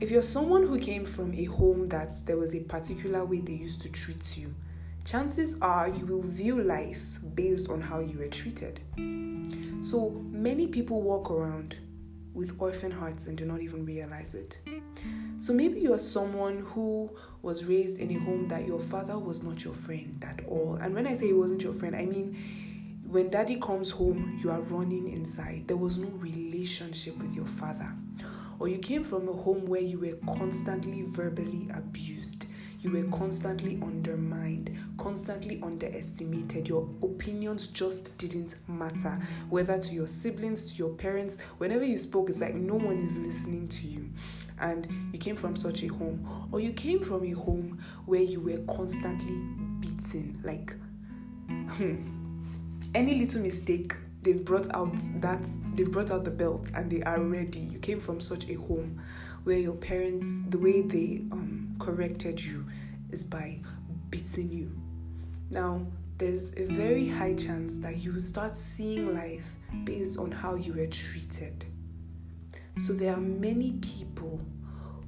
if 0.00 0.10
you're 0.10 0.22
someone 0.22 0.66
who 0.66 0.78
came 0.78 1.04
from 1.04 1.32
a 1.34 1.44
home 1.44 1.86
that 1.86 2.14
there 2.26 2.36
was 2.36 2.54
a 2.54 2.60
particular 2.60 3.24
way 3.24 3.40
they 3.40 3.52
used 3.52 3.80
to 3.82 3.92
treat 3.92 4.36
you, 4.36 4.54
chances 5.04 5.60
are 5.60 5.88
you 5.88 6.06
will 6.06 6.22
view 6.22 6.62
life 6.62 7.18
based 7.34 7.68
on 7.68 7.80
how 7.80 8.00
you 8.00 8.18
were 8.18 8.28
treated. 8.28 8.80
So 9.82 10.10
many 10.30 10.66
people 10.66 11.02
walk 11.02 11.30
around 11.30 11.76
with 12.34 12.56
orphan 12.58 12.90
hearts 12.90 13.26
and 13.26 13.36
do 13.36 13.44
not 13.44 13.60
even 13.60 13.84
realize 13.84 14.34
it. 14.34 14.58
So 15.38 15.52
maybe 15.52 15.80
you're 15.80 15.98
someone 15.98 16.60
who 16.70 17.10
was 17.42 17.64
raised 17.64 18.00
in 18.00 18.10
a 18.12 18.18
home 18.20 18.48
that 18.48 18.66
your 18.66 18.80
father 18.80 19.18
was 19.18 19.42
not 19.42 19.64
your 19.64 19.74
friend 19.74 20.24
at 20.26 20.42
all. 20.46 20.76
And 20.76 20.94
when 20.94 21.06
I 21.06 21.14
say 21.14 21.26
he 21.26 21.32
wasn't 21.32 21.62
your 21.62 21.74
friend, 21.74 21.96
I 21.96 22.06
mean 22.06 22.36
when 23.12 23.28
daddy 23.28 23.56
comes 23.56 23.90
home, 23.90 24.38
you 24.42 24.50
are 24.50 24.62
running 24.62 25.06
inside. 25.06 25.64
There 25.66 25.76
was 25.76 25.98
no 25.98 26.08
relationship 26.08 27.18
with 27.18 27.36
your 27.36 27.44
father. 27.44 27.94
Or 28.58 28.68
you 28.68 28.78
came 28.78 29.04
from 29.04 29.28
a 29.28 29.32
home 29.34 29.66
where 29.66 29.82
you 29.82 29.98
were 29.98 30.34
constantly 30.34 31.02
verbally 31.02 31.68
abused. 31.74 32.46
You 32.80 32.90
were 32.90 33.04
constantly 33.16 33.78
undermined, 33.82 34.74
constantly 34.96 35.60
underestimated. 35.62 36.66
Your 36.68 36.88
opinions 37.02 37.66
just 37.66 38.16
didn't 38.16 38.54
matter, 38.66 39.18
whether 39.50 39.78
to 39.78 39.94
your 39.94 40.08
siblings, 40.08 40.72
to 40.72 40.78
your 40.78 40.94
parents. 40.94 41.38
Whenever 41.58 41.84
you 41.84 41.98
spoke, 41.98 42.30
it's 42.30 42.40
like 42.40 42.54
no 42.54 42.76
one 42.76 42.96
is 42.96 43.18
listening 43.18 43.68
to 43.68 43.86
you. 43.86 44.08
And 44.58 44.88
you 45.12 45.18
came 45.18 45.36
from 45.36 45.54
such 45.54 45.82
a 45.82 45.88
home. 45.88 46.48
Or 46.50 46.60
you 46.60 46.72
came 46.72 47.00
from 47.00 47.26
a 47.26 47.32
home 47.32 47.78
where 48.06 48.22
you 48.22 48.40
were 48.40 48.74
constantly 48.74 49.36
beaten, 49.80 50.40
like, 50.42 50.74
hmm 51.76 52.21
any 52.94 53.14
little 53.14 53.40
mistake 53.40 53.94
they've 54.22 54.44
brought 54.44 54.72
out 54.74 54.96
that 55.16 55.48
they've 55.74 55.90
brought 55.90 56.10
out 56.10 56.24
the 56.24 56.30
belt 56.30 56.70
and 56.74 56.90
they 56.90 57.02
are 57.02 57.20
ready 57.20 57.58
you 57.58 57.78
came 57.78 57.98
from 57.98 58.20
such 58.20 58.48
a 58.48 58.54
home 58.54 59.00
where 59.44 59.58
your 59.58 59.74
parents 59.74 60.42
the 60.48 60.58
way 60.58 60.82
they 60.82 61.24
um, 61.32 61.74
corrected 61.78 62.42
you 62.42 62.64
is 63.10 63.24
by 63.24 63.60
beating 64.10 64.52
you. 64.52 64.72
Now 65.50 65.86
there's 66.18 66.52
a 66.56 66.66
very 66.66 67.08
high 67.08 67.34
chance 67.34 67.78
that 67.80 67.98
you 67.98 68.12
will 68.12 68.20
start 68.20 68.56
seeing 68.56 69.14
life 69.14 69.56
based 69.84 70.18
on 70.18 70.30
how 70.30 70.54
you 70.54 70.74
were 70.74 70.86
treated. 70.86 71.64
So 72.76 72.92
there 72.92 73.14
are 73.14 73.20
many 73.20 73.72
people 73.82 74.40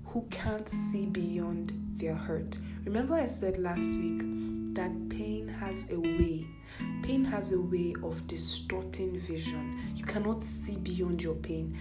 who 0.06 0.26
can't 0.30 0.68
see 0.68 1.06
beyond 1.06 1.72
their 1.96 2.14
hurt. 2.14 2.56
Remember 2.84 3.14
i 3.14 3.26
said 3.26 3.58
last 3.58 3.90
week 3.90 4.20
that 4.74 4.92
pain 5.08 5.48
has 5.48 5.92
a 5.92 6.00
way 6.00 6.46
Pain 7.02 7.24
has 7.24 7.52
a 7.52 7.60
way 7.60 7.94
of 8.02 8.26
distorting 8.26 9.18
vision. 9.18 9.78
You 9.94 10.04
cannot 10.04 10.42
see 10.42 10.76
beyond 10.76 11.22
your 11.22 11.34
pain. 11.34 11.76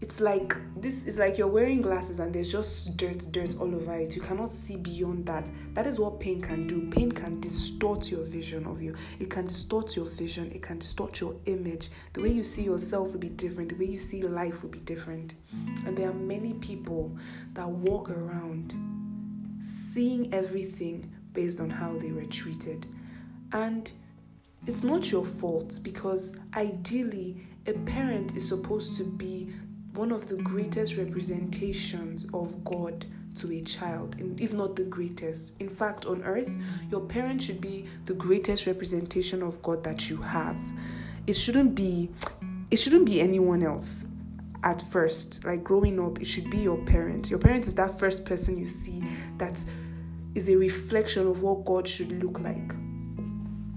It's 0.00 0.20
like 0.20 0.54
this 0.80 1.08
is 1.08 1.18
like 1.18 1.38
you're 1.38 1.48
wearing 1.48 1.82
glasses 1.82 2.20
and 2.20 2.32
there's 2.32 2.52
just 2.52 2.96
dirt, 2.96 3.26
dirt 3.32 3.56
all 3.58 3.74
over 3.74 3.96
it. 3.96 4.14
You 4.14 4.22
cannot 4.22 4.50
see 4.52 4.76
beyond 4.76 5.26
that. 5.26 5.50
That 5.74 5.88
is 5.88 5.98
what 5.98 6.20
pain 6.20 6.40
can 6.40 6.68
do. 6.68 6.88
Pain 6.88 7.10
can 7.10 7.40
distort 7.40 8.08
your 8.08 8.22
vision 8.24 8.64
of 8.66 8.80
you. 8.80 8.94
It 9.18 9.28
can 9.28 9.46
distort 9.46 9.96
your 9.96 10.04
vision. 10.04 10.52
It 10.52 10.62
can 10.62 10.78
distort 10.78 11.20
your 11.20 11.34
image. 11.46 11.90
The 12.12 12.22
way 12.22 12.28
you 12.28 12.44
see 12.44 12.62
yourself 12.62 13.10
will 13.10 13.18
be 13.18 13.30
different. 13.30 13.70
The 13.70 13.74
way 13.74 13.90
you 13.90 13.98
see 13.98 14.22
life 14.22 14.62
will 14.62 14.70
be 14.70 14.80
different. 14.80 15.34
And 15.84 15.98
there 15.98 16.10
are 16.10 16.14
many 16.14 16.54
people 16.54 17.16
that 17.54 17.68
walk 17.68 18.08
around 18.08 18.74
seeing 19.60 20.32
everything 20.32 21.12
based 21.32 21.60
on 21.60 21.70
how 21.70 21.98
they 21.98 22.12
were 22.12 22.24
treated. 22.24 22.86
And 23.52 23.90
it's 24.68 24.84
not 24.84 25.10
your 25.10 25.24
fault 25.24 25.80
because 25.82 26.36
ideally, 26.54 27.38
a 27.66 27.72
parent 27.72 28.36
is 28.36 28.46
supposed 28.46 28.98
to 28.98 29.04
be 29.04 29.48
one 29.94 30.12
of 30.12 30.28
the 30.28 30.36
greatest 30.36 30.98
representations 30.98 32.26
of 32.34 32.62
God 32.64 33.06
to 33.36 33.50
a 33.50 33.62
child, 33.62 34.16
if 34.36 34.52
not 34.52 34.76
the 34.76 34.84
greatest. 34.84 35.58
In 35.58 35.70
fact, 35.70 36.04
on 36.04 36.22
earth, 36.22 36.54
your 36.90 37.00
parent 37.00 37.40
should 37.40 37.62
be 37.62 37.86
the 38.04 38.12
greatest 38.12 38.66
representation 38.66 39.42
of 39.42 39.62
God 39.62 39.82
that 39.84 40.10
you 40.10 40.18
have. 40.18 40.58
It 41.26 41.32
shouldn't 41.32 41.74
be 41.74 42.10
it 42.70 42.76
shouldn't 42.76 43.06
be 43.06 43.22
anyone 43.22 43.62
else 43.62 44.04
at 44.64 44.82
first. 44.82 45.46
Like 45.46 45.64
growing 45.64 45.98
up, 45.98 46.20
it 46.20 46.26
should 46.26 46.50
be 46.50 46.58
your 46.58 46.76
parent. 46.84 47.30
Your 47.30 47.38
parent 47.38 47.66
is 47.66 47.74
that 47.76 47.98
first 47.98 48.26
person 48.26 48.58
you 48.58 48.66
see 48.66 49.02
that 49.38 49.64
is 50.34 50.50
a 50.50 50.56
reflection 50.56 51.26
of 51.26 51.42
what 51.42 51.64
God 51.64 51.88
should 51.88 52.22
look 52.22 52.38
like. 52.38 52.74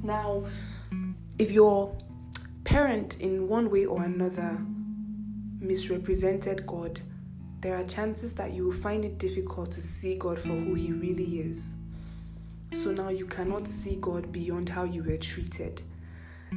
Now, 0.03 0.43
if 1.41 1.51
your 1.51 1.97
parent 2.65 3.19
in 3.19 3.47
one 3.47 3.71
way 3.71 3.83
or 3.83 4.03
another 4.03 4.63
misrepresented 5.59 6.67
God, 6.67 6.99
there 7.61 7.75
are 7.77 7.83
chances 7.83 8.35
that 8.35 8.51
you 8.51 8.65
will 8.65 8.71
find 8.71 9.03
it 9.03 9.17
difficult 9.17 9.71
to 9.71 9.81
see 9.81 10.15
God 10.15 10.37
for 10.37 10.49
who 10.49 10.75
He 10.75 10.91
really 10.91 11.39
is. 11.39 11.73
So 12.73 12.91
now 12.91 13.09
you 13.09 13.25
cannot 13.25 13.67
see 13.67 13.97
God 13.99 14.31
beyond 14.31 14.69
how 14.69 14.83
you 14.83 15.03
were 15.03 15.17
treated. 15.17 15.81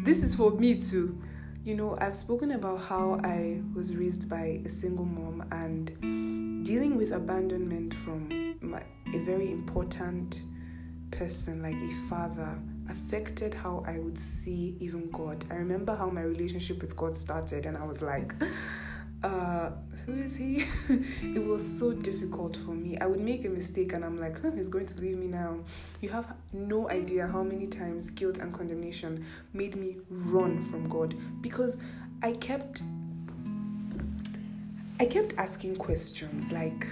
This 0.05 0.23
is 0.23 0.35
for 0.35 0.51
me 0.51 0.77
too. 0.77 1.19
You 1.65 1.77
know, 1.77 1.97
I've 1.99 2.15
spoken 2.15 2.51
about 2.51 2.83
how 2.83 3.19
I 3.25 3.63
was 3.75 3.97
raised 3.97 4.29
by 4.29 4.61
a 4.67 4.69
single 4.69 5.07
mom 5.07 5.47
and 5.51 6.67
dealing 6.67 6.99
with 6.99 7.13
abandonment 7.13 7.95
from 7.95 8.55
my, 8.61 8.83
a 9.15 9.19
very 9.25 9.51
important 9.51 10.43
person 11.11 11.63
like 11.63 11.75
a 11.75 12.09
father 12.11 12.61
affected 12.89 13.55
how 13.55 13.83
I 13.87 13.99
would 13.99 14.19
see 14.19 14.77
even 14.81 15.11
God. 15.11 15.45
I 15.51 15.55
remember 15.55 15.97
how 15.97 16.11
my 16.11 16.23
relationship 16.23 16.81
with 16.81 16.97
God 16.97 17.17
started, 17.17 17.67
and 17.67 17.77
I 17.77 17.85
was 17.85 18.03
like, 18.03 18.35
uh, 19.25 19.71
who 20.05 20.13
is 20.13 20.37
he? 20.37 20.65
it 21.35 21.45
was 21.45 21.67
so 21.67 21.93
difficult 21.93 22.57
for 22.57 22.73
me. 22.73 22.99
I 22.99 23.07
would 23.07 23.21
make 23.21 23.45
a 23.45 23.49
mistake 23.49 23.95
and 23.95 24.05
I'm 24.05 24.21
like, 24.21 24.41
huh, 24.41 24.53
he's 24.55 24.69
going 24.69 24.87
to 24.87 25.01
leave 25.01 25.17
me 25.17 25.29
now. 25.29 25.61
You 26.03 26.11
have 26.11 26.35
no 26.53 26.91
idea 26.91 27.27
how 27.27 27.43
many 27.43 27.67
times 27.67 28.11
guilt 28.11 28.39
and 28.39 28.53
condemnation 28.53 29.25
made 29.53 29.77
me 29.77 29.97
run 30.11 30.63
from 30.63 30.89
God 30.89 31.15
because 31.41 31.81
I 32.23 32.33
kept 32.33 32.83
I 35.01 35.07
kept 35.07 35.35
asking 35.39 35.77
questions 35.77 36.53
like 36.53 36.87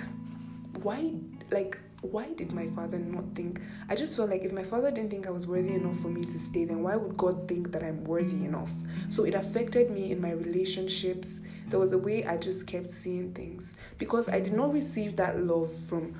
why 0.83 1.13
like 1.51 1.79
why 2.02 2.32
did 2.35 2.52
my 2.52 2.66
father 2.68 2.99
not 2.99 3.25
think 3.35 3.61
i 3.88 3.94
just 3.94 4.16
felt 4.16 4.28
like 4.28 4.42
if 4.42 4.52
my 4.52 4.62
father 4.62 4.90
didn't 4.90 5.11
think 5.11 5.26
i 5.26 5.30
was 5.30 5.47
worthy 5.47 5.75
enough 5.75 5.97
for 5.97 6.09
me 6.09 6.25
to 6.25 6.38
stay 6.38 6.64
then 6.64 6.82
why 6.82 6.97
would 6.97 7.16
god 7.16 7.47
think 7.49 7.71
that 7.71 7.82
i'm 7.82 8.02
worthy 8.04 8.44
enough 8.44 8.73
so 9.09 9.25
it 9.25 9.35
affected 9.35 9.90
me 9.90 10.11
in 10.11 10.21
my 10.21 10.32
relationships 10.32 11.40
there 11.68 11.78
was 11.78 11.92
a 11.92 11.99
way 11.99 12.25
i 12.26 12.37
just 12.37 12.66
kept 12.66 12.90
seeing 12.90 13.32
things 13.32 13.76
because 13.99 14.28
i 14.28 14.40
did 14.40 14.52
not 14.52 14.73
receive 14.73 15.14
that 15.16 15.40
love 15.40 15.73
from 15.73 16.14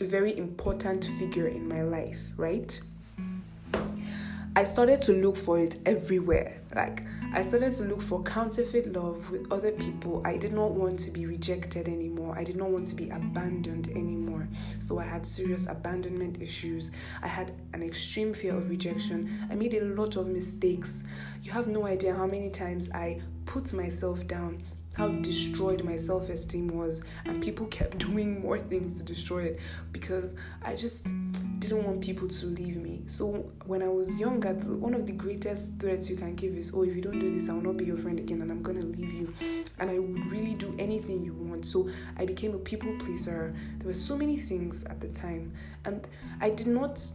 a 0.00 0.04
very 0.04 0.36
important 0.36 1.04
figure 1.18 1.46
in 1.46 1.68
my 1.68 1.82
life 1.82 2.32
right 2.36 2.80
I 4.58 4.64
started 4.64 5.00
to 5.02 5.12
look 5.12 5.36
for 5.36 5.60
it 5.60 5.76
everywhere. 5.86 6.60
Like, 6.74 7.04
I 7.32 7.42
started 7.42 7.70
to 7.74 7.84
look 7.84 8.02
for 8.02 8.24
counterfeit 8.24 8.92
love 8.92 9.30
with 9.30 9.52
other 9.52 9.70
people. 9.70 10.20
I 10.24 10.36
did 10.36 10.52
not 10.52 10.72
want 10.72 10.98
to 11.00 11.12
be 11.12 11.26
rejected 11.26 11.86
anymore. 11.86 12.36
I 12.36 12.42
did 12.42 12.56
not 12.56 12.70
want 12.70 12.86
to 12.88 12.96
be 12.96 13.08
abandoned 13.08 13.88
anymore. 13.90 14.17
So, 14.80 14.98
I 14.98 15.04
had 15.04 15.26
serious 15.26 15.66
abandonment 15.66 16.40
issues. 16.40 16.90
I 17.22 17.28
had 17.28 17.52
an 17.72 17.82
extreme 17.82 18.34
fear 18.34 18.56
of 18.56 18.70
rejection. 18.70 19.30
I 19.50 19.54
made 19.54 19.74
a 19.74 19.84
lot 19.84 20.16
of 20.16 20.28
mistakes. 20.28 21.04
You 21.42 21.52
have 21.52 21.68
no 21.68 21.86
idea 21.86 22.14
how 22.14 22.26
many 22.26 22.50
times 22.50 22.90
I 22.92 23.20
put 23.46 23.72
myself 23.72 24.26
down 24.26 24.62
how 24.98 25.06
destroyed 25.08 25.84
my 25.84 25.94
self 25.94 26.28
esteem 26.28 26.66
was, 26.68 27.02
and 27.24 27.40
people 27.40 27.66
kept 27.66 27.98
doing 28.08 28.40
more 28.42 28.58
things 28.58 28.94
to 28.94 29.04
destroy 29.04 29.44
it 29.44 29.60
because 29.92 30.34
I 30.62 30.74
just 30.74 31.12
didn't 31.60 31.84
want 31.84 32.02
people 32.02 32.26
to 32.26 32.46
leave 32.46 32.76
me. 32.76 33.02
So 33.06 33.52
when 33.66 33.80
I 33.82 33.88
was 33.88 34.18
younger, 34.18 34.54
one 34.54 34.94
of 34.94 35.06
the 35.06 35.12
greatest 35.12 35.78
threats 35.78 36.10
you 36.10 36.16
can 36.16 36.34
give 36.34 36.54
is, 36.54 36.72
"Oh, 36.74 36.82
if 36.82 36.96
you 36.96 37.00
don't 37.00 37.20
do 37.20 37.32
this, 37.32 37.48
I 37.48 37.52
will 37.54 37.62
not 37.62 37.76
be 37.76 37.84
your 37.84 37.96
friend 37.96 38.18
again, 38.18 38.42
and 38.42 38.50
I'm 38.50 38.62
gonna 38.62 38.84
leave 38.84 39.12
you." 39.12 39.32
And 39.78 39.88
I 39.88 40.00
would 40.00 40.30
really 40.32 40.54
do 40.54 40.74
anything 40.80 41.22
you 41.22 41.32
want. 41.32 41.64
So 41.64 41.88
I 42.16 42.26
became 42.26 42.54
a 42.54 42.58
people 42.58 42.92
pleaser. 42.98 43.54
There 43.78 43.86
were 43.86 43.94
so 43.94 44.16
many 44.16 44.36
things 44.36 44.82
at 44.84 45.00
the 45.00 45.08
time, 45.08 45.52
and 45.84 46.08
I 46.40 46.50
did 46.50 46.66
not 46.66 47.06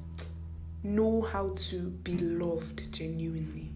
know 0.83 1.21
how 1.21 1.51
to 1.55 1.89
be 2.03 2.17
loved 2.17 2.91
genuinely. 2.93 3.71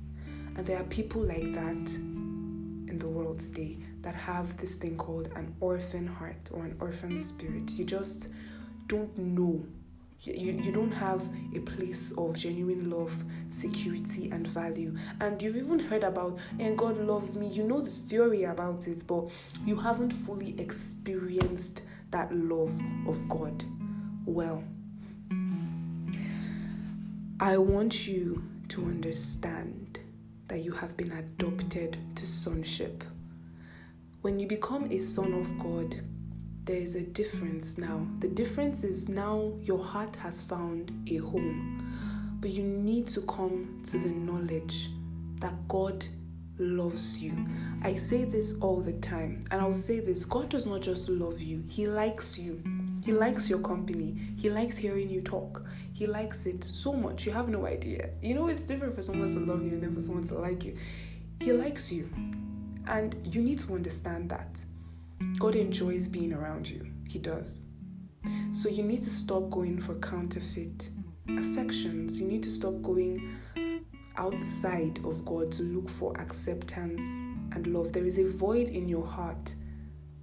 And 0.55 0.65
there 0.65 0.79
are 0.79 0.85
people 0.85 1.21
like 1.21 1.51
that 1.53 1.95
in 2.89 2.99
the 2.99 3.07
world 3.07 3.39
today 3.39 3.77
that 4.07 4.15
have 4.15 4.55
this 4.55 4.77
thing 4.77 4.95
called 4.95 5.27
an 5.35 5.53
orphan 5.59 6.07
heart 6.07 6.49
or 6.53 6.63
an 6.63 6.77
orphan 6.79 7.17
spirit. 7.17 7.71
You 7.71 7.83
just 7.83 8.29
don't 8.87 9.17
know 9.17 9.65
you, 10.21 10.53
you 10.53 10.71
don't 10.71 10.93
have 10.93 11.29
a 11.53 11.59
place 11.59 12.17
of 12.17 12.37
genuine 12.37 12.89
love, 12.89 13.21
security, 13.51 14.31
and 14.31 14.47
value. 14.47 14.95
And 15.19 15.41
you've 15.41 15.57
even 15.57 15.77
heard 15.77 16.05
about, 16.05 16.39
and 16.57 16.77
God 16.77 16.97
loves 16.97 17.37
me. 17.37 17.49
You 17.49 17.65
know 17.65 17.81
the 17.81 17.91
theory 17.91 18.45
about 18.45 18.87
it, 18.87 19.03
but 19.05 19.29
you 19.65 19.75
haven't 19.75 20.11
fully 20.11 20.57
experienced 20.57 21.81
that 22.11 22.33
love 22.33 22.79
of 23.07 23.27
God. 23.27 23.61
Well, 24.25 24.63
I 27.41 27.57
want 27.57 28.07
you 28.07 28.41
to 28.69 28.85
understand 28.85 29.99
that 30.47 30.61
you 30.61 30.71
have 30.71 30.95
been 30.95 31.11
adopted 31.11 31.97
to 32.15 32.25
sonship. 32.25 33.03
When 34.21 34.39
you 34.39 34.47
become 34.47 34.85
a 34.91 34.97
son 34.97 35.33
of 35.33 35.57
God, 35.59 36.01
there 36.65 36.75
is 36.75 36.95
a 36.95 37.03
difference 37.03 37.77
now. 37.77 38.07
The 38.19 38.27
difference 38.27 38.83
is 38.83 39.07
now 39.07 39.53
your 39.61 39.81
heart 39.81 40.15
has 40.17 40.41
found 40.41 40.91
a 41.09 41.17
home, 41.17 41.87
but 42.41 42.49
you 42.49 42.63
need 42.63 43.07
to 43.09 43.21
come 43.21 43.79
to 43.83 43.97
the 43.97 44.09
knowledge 44.09 44.89
that 45.39 45.53
God 45.67 46.03
loves 46.57 47.23
you. 47.23 47.45
I 47.83 47.93
say 47.93 48.23
this 48.25 48.59
all 48.59 48.81
the 48.81 48.93
time, 48.93 49.41
and 49.51 49.61
I'll 49.61 49.75
say 49.75 49.99
this 49.99 50.25
God 50.25 50.49
does 50.49 50.65
not 50.65 50.81
just 50.81 51.09
love 51.09 51.39
you, 51.39 51.63
He 51.69 51.87
likes 51.87 52.39
you. 52.39 52.61
He 53.05 53.13
likes 53.13 53.49
your 53.49 53.59
company. 53.59 54.17
He 54.37 54.49
likes 54.49 54.75
hearing 54.75 55.09
you 55.09 55.21
talk. 55.21 55.63
He 55.93 56.07
likes 56.07 56.45
it 56.45 56.63
so 56.63 56.91
much. 56.91 57.25
You 57.25 57.31
have 57.31 57.47
no 57.47 57.65
idea. 57.65 58.09
You 58.21 58.35
know, 58.35 58.47
it's 58.47 58.63
different 58.63 58.95
for 58.95 59.01
someone 59.01 59.29
to 59.29 59.39
love 59.39 59.63
you 59.63 59.69
and 59.69 59.83
then 59.83 59.95
for 59.95 60.01
someone 60.01 60.25
to 60.25 60.39
like 60.39 60.65
you. 60.65 60.75
He 61.39 61.53
likes 61.53 61.89
you. 61.89 62.09
And 62.87 63.15
you 63.23 63.41
need 63.41 63.59
to 63.59 63.73
understand 63.73 64.29
that. 64.29 64.63
God 65.39 65.55
enjoys 65.55 66.07
being 66.07 66.33
around 66.33 66.69
you. 66.69 66.85
He 67.07 67.19
does. 67.19 67.65
So 68.51 68.69
you 68.69 68.83
need 68.83 69.01
to 69.03 69.09
stop 69.09 69.49
going 69.49 69.79
for 69.79 69.95
counterfeit 69.95 70.89
affections. 71.29 72.19
You 72.19 72.27
need 72.27 72.43
to 72.43 72.49
stop 72.49 72.81
going 72.81 73.37
outside 74.17 74.99
of 75.05 75.23
God 75.25 75.51
to 75.53 75.63
look 75.63 75.89
for 75.89 76.19
acceptance 76.19 77.05
and 77.51 77.67
love. 77.67 77.93
There 77.93 78.05
is 78.05 78.17
a 78.17 78.25
void 78.25 78.69
in 78.69 78.87
your 78.87 79.05
heart 79.05 79.53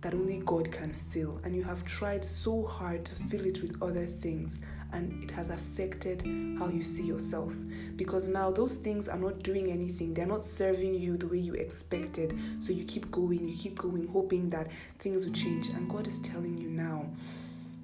that 0.01 0.15
only 0.15 0.43
God 0.45 0.71
can 0.71 0.93
fill, 0.93 1.41
and 1.45 1.57
you 1.57 1.63
have 1.63 1.85
tried 1.85 2.25
so 2.25 2.67
hard 2.67 3.07
to 3.07 3.15
fill 3.15 3.47
it 3.47 3.63
with 3.63 3.81
other 3.83 4.05
things, 4.05 4.61
and 4.95 5.23
it 5.23 5.31
has 5.33 5.51
affected 5.51 6.23
how 6.59 6.69
you 6.69 6.83
see 6.83 7.05
yourself. 7.05 7.55
Because 7.97 8.29
now 8.29 8.51
those 8.51 8.77
things 8.77 9.09
are 9.09 9.19
not 9.19 9.43
doing 9.43 9.71
anything, 9.71 10.15
they're 10.15 10.25
not 10.25 10.45
serving 10.45 10.95
you 10.95 11.17
the 11.17 11.27
way 11.27 11.39
you 11.39 11.55
expected. 11.55 12.39
So 12.61 12.73
you 12.73 12.85
keep 12.85 13.11
going, 13.11 13.47
you 13.47 13.57
keep 13.57 13.77
going, 13.77 14.07
hoping 14.07 14.51
that 14.51 14.71
things 15.01 15.27
will 15.27 15.33
change, 15.35 15.69
and 15.71 15.91
God 15.91 16.07
is 16.07 16.21
telling 16.21 16.57
you 16.57 16.71
now, 16.71 17.07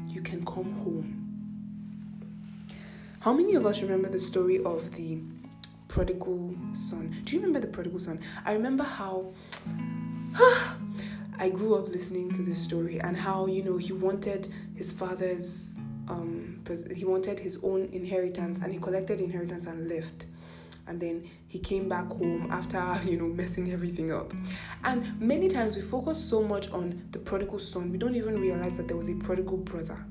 you 0.06 0.22
can 0.22 0.44
come 0.46 0.72
home. 0.76 1.26
How 3.20 3.32
many 3.32 3.54
of 3.54 3.66
us 3.66 3.82
remember 3.82 4.08
the 4.08 4.18
story 4.18 4.62
of 4.64 4.94
the 4.96 5.18
prodigal 5.88 6.54
son? 6.74 7.14
Do 7.24 7.34
you 7.34 7.40
remember 7.40 7.60
the 7.60 7.66
prodigal 7.66 8.00
son? 8.00 8.20
I 8.46 8.52
remember 8.52 8.84
how. 8.84 9.32
I 11.42 11.48
grew 11.48 11.74
up 11.74 11.88
listening 11.88 12.30
to 12.32 12.42
this 12.42 12.62
story 12.62 13.00
and 13.00 13.16
how 13.16 13.46
you 13.46 13.62
know 13.62 13.78
he 13.78 13.94
wanted 13.94 14.52
his 14.74 14.92
father's 14.92 15.79
he 16.94 17.04
wanted 17.04 17.38
his 17.38 17.62
own 17.62 17.88
inheritance 17.92 18.60
and 18.60 18.72
he 18.72 18.78
collected 18.78 19.20
inheritance 19.20 19.66
and 19.66 19.88
left. 19.88 20.26
And 20.86 21.00
then 21.00 21.28
he 21.46 21.58
came 21.58 21.88
back 21.88 22.08
home 22.08 22.48
after 22.50 22.98
you 23.08 23.16
know 23.16 23.26
messing 23.28 23.72
everything 23.72 24.12
up. 24.12 24.32
And 24.84 25.20
many 25.20 25.48
times 25.48 25.76
we 25.76 25.82
focus 25.82 26.22
so 26.22 26.42
much 26.42 26.70
on 26.70 27.08
the 27.12 27.18
prodigal 27.18 27.58
son 27.58 27.90
we 27.92 27.98
don't 27.98 28.14
even 28.16 28.40
realize 28.40 28.76
that 28.76 28.88
there 28.88 28.96
was 28.96 29.08
a 29.08 29.14
prodigal 29.14 29.58
brother. 29.58 30.04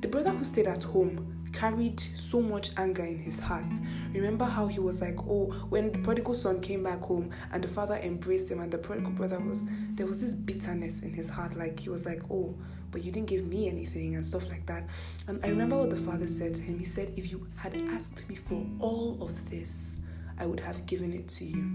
The 0.00 0.08
brother 0.08 0.30
who 0.30 0.44
stayed 0.44 0.66
at 0.66 0.82
home 0.82 1.43
carried 1.54 1.98
so 2.00 2.42
much 2.42 2.70
anger 2.76 3.04
in 3.04 3.18
his 3.18 3.40
heart. 3.40 3.64
Remember 4.12 4.44
how 4.44 4.66
he 4.66 4.80
was 4.80 5.00
like, 5.00 5.16
oh, 5.20 5.46
when 5.70 5.92
the 5.92 5.98
prodigal 6.00 6.34
son 6.34 6.60
came 6.60 6.82
back 6.82 7.00
home 7.00 7.30
and 7.52 7.64
the 7.64 7.68
father 7.68 7.94
embraced 7.96 8.50
him, 8.50 8.60
and 8.60 8.70
the 8.70 8.78
prodigal 8.78 9.12
brother 9.12 9.40
was 9.40 9.64
there 9.94 10.06
was 10.06 10.20
this 10.20 10.34
bitterness 10.34 11.02
in 11.02 11.14
his 11.14 11.30
heart, 11.30 11.56
like 11.56 11.80
he 11.80 11.88
was 11.88 12.04
like, 12.04 12.22
oh, 12.30 12.54
but 12.90 13.02
you 13.02 13.10
didn't 13.10 13.28
give 13.28 13.46
me 13.46 13.68
anything 13.68 14.14
and 14.14 14.24
stuff 14.24 14.48
like 14.50 14.66
that. 14.66 14.84
And 15.26 15.44
I 15.44 15.48
remember 15.48 15.76
what 15.76 15.90
the 15.90 15.96
father 15.96 16.26
said 16.26 16.54
to 16.54 16.62
him. 16.62 16.78
He 16.78 16.84
said, 16.84 17.12
if 17.16 17.30
you 17.30 17.46
had 17.56 17.74
asked 17.92 18.28
me 18.28 18.34
for 18.34 18.64
all 18.78 19.16
of 19.20 19.50
this, 19.50 19.98
I 20.38 20.46
would 20.46 20.60
have 20.60 20.86
given 20.86 21.12
it 21.12 21.28
to 21.28 21.44
you. 21.44 21.70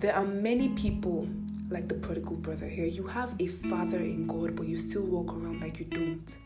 There 0.00 0.14
are 0.14 0.26
many 0.26 0.68
people 0.70 1.28
like 1.68 1.88
the 1.88 1.94
prodigal 1.94 2.36
brother 2.36 2.68
here. 2.68 2.86
You 2.86 3.04
have 3.04 3.34
a 3.38 3.46
father 3.46 3.98
in 3.98 4.26
God, 4.26 4.54
but 4.54 4.68
you 4.68 4.76
still 4.76 5.04
walk 5.04 5.32
around 5.32 5.60
like 5.60 5.78
you 5.78 5.86
don't. 5.86 6.36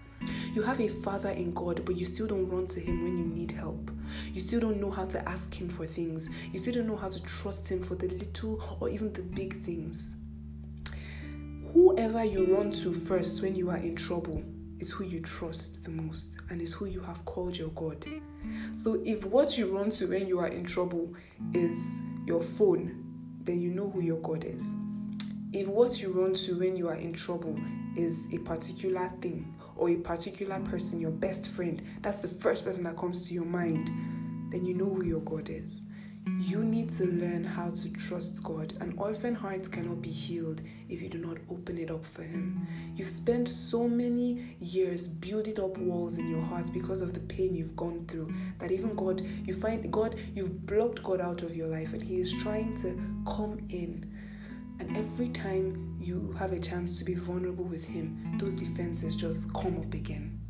You 0.52 0.62
have 0.62 0.80
a 0.80 0.88
father 0.88 1.30
in 1.30 1.52
God, 1.52 1.84
but 1.84 1.96
you 1.96 2.06
still 2.06 2.26
don't 2.26 2.48
run 2.48 2.66
to 2.68 2.80
him 2.80 3.02
when 3.02 3.16
you 3.16 3.24
need 3.24 3.52
help. 3.52 3.90
You 4.32 4.40
still 4.40 4.60
don't 4.60 4.80
know 4.80 4.90
how 4.90 5.04
to 5.06 5.28
ask 5.28 5.54
him 5.54 5.68
for 5.68 5.86
things. 5.86 6.30
You 6.52 6.58
still 6.58 6.74
don't 6.74 6.86
know 6.86 6.96
how 6.96 7.08
to 7.08 7.22
trust 7.22 7.68
him 7.68 7.82
for 7.82 7.94
the 7.94 8.08
little 8.08 8.62
or 8.80 8.88
even 8.88 9.12
the 9.12 9.22
big 9.22 9.62
things. 9.62 10.16
Whoever 11.72 12.24
you 12.24 12.56
run 12.56 12.72
to 12.72 12.92
first 12.92 13.42
when 13.42 13.54
you 13.54 13.70
are 13.70 13.76
in 13.76 13.94
trouble 13.94 14.42
is 14.80 14.90
who 14.90 15.04
you 15.04 15.20
trust 15.20 15.84
the 15.84 15.90
most 15.90 16.40
and 16.48 16.60
is 16.60 16.72
who 16.72 16.86
you 16.86 17.00
have 17.00 17.24
called 17.24 17.56
your 17.56 17.68
God. 17.68 18.04
So 18.74 19.00
if 19.04 19.26
what 19.26 19.56
you 19.56 19.76
run 19.76 19.90
to 19.90 20.08
when 20.08 20.26
you 20.26 20.40
are 20.40 20.48
in 20.48 20.64
trouble 20.64 21.14
is 21.52 22.00
your 22.26 22.42
phone, 22.42 23.04
then 23.42 23.60
you 23.60 23.70
know 23.70 23.88
who 23.88 24.00
your 24.00 24.20
God 24.20 24.44
is. 24.44 24.72
If 25.52 25.68
what 25.68 26.00
you 26.02 26.12
run 26.12 26.32
to 26.34 26.58
when 26.58 26.76
you 26.76 26.88
are 26.88 26.96
in 26.96 27.12
trouble 27.12 27.58
is 27.96 28.32
a 28.32 28.38
particular 28.38 29.10
thing 29.20 29.52
or 29.80 29.88
a 29.88 29.96
particular 29.96 30.60
person, 30.60 31.00
your 31.00 31.10
best 31.10 31.50
friend, 31.50 31.82
that's 32.02 32.18
the 32.18 32.28
first 32.28 32.66
person 32.66 32.84
that 32.84 32.98
comes 32.98 33.26
to 33.26 33.34
your 33.34 33.46
mind, 33.46 33.88
then 34.52 34.66
you 34.66 34.74
know 34.74 34.84
who 34.84 35.04
your 35.04 35.20
God 35.20 35.48
is. 35.48 35.86
You 36.38 36.62
need 36.62 36.90
to 36.90 37.06
learn 37.06 37.44
how 37.44 37.70
to 37.70 37.92
trust 37.94 38.42
God. 38.44 38.74
An 38.80 38.92
orphan 38.98 39.34
heart 39.34 39.72
cannot 39.72 40.02
be 40.02 40.10
healed 40.10 40.60
if 40.90 41.00
you 41.00 41.08
do 41.08 41.16
not 41.16 41.38
open 41.50 41.78
it 41.78 41.90
up 41.90 42.04
for 42.04 42.22
Him. 42.22 42.66
You've 42.94 43.08
spent 43.08 43.48
so 43.48 43.88
many 43.88 44.54
years 44.60 45.08
building 45.08 45.58
up 45.58 45.78
walls 45.78 46.18
in 46.18 46.28
your 46.28 46.42
heart 46.42 46.68
because 46.74 47.00
of 47.00 47.14
the 47.14 47.20
pain 47.20 47.54
you've 47.54 47.74
gone 47.74 48.04
through 48.06 48.34
that 48.58 48.70
even 48.70 48.94
God, 48.94 49.22
you 49.46 49.54
find 49.54 49.90
God, 49.90 50.16
you've 50.34 50.66
blocked 50.66 51.02
God 51.02 51.22
out 51.22 51.42
of 51.42 51.56
your 51.56 51.68
life 51.68 51.94
and 51.94 52.02
He 52.02 52.20
is 52.20 52.34
trying 52.42 52.76
to 52.82 53.00
come 53.26 53.58
in. 53.70 54.12
And 54.80 54.96
every 54.96 55.28
time 55.28 55.98
you 56.00 56.34
have 56.38 56.52
a 56.52 56.58
chance 56.58 56.98
to 56.98 57.04
be 57.04 57.14
vulnerable 57.14 57.64
with 57.64 57.84
Him, 57.84 58.36
those 58.38 58.56
defenses 58.56 59.14
just 59.14 59.52
come 59.52 59.78
up 59.78 59.92
again. 59.92 60.40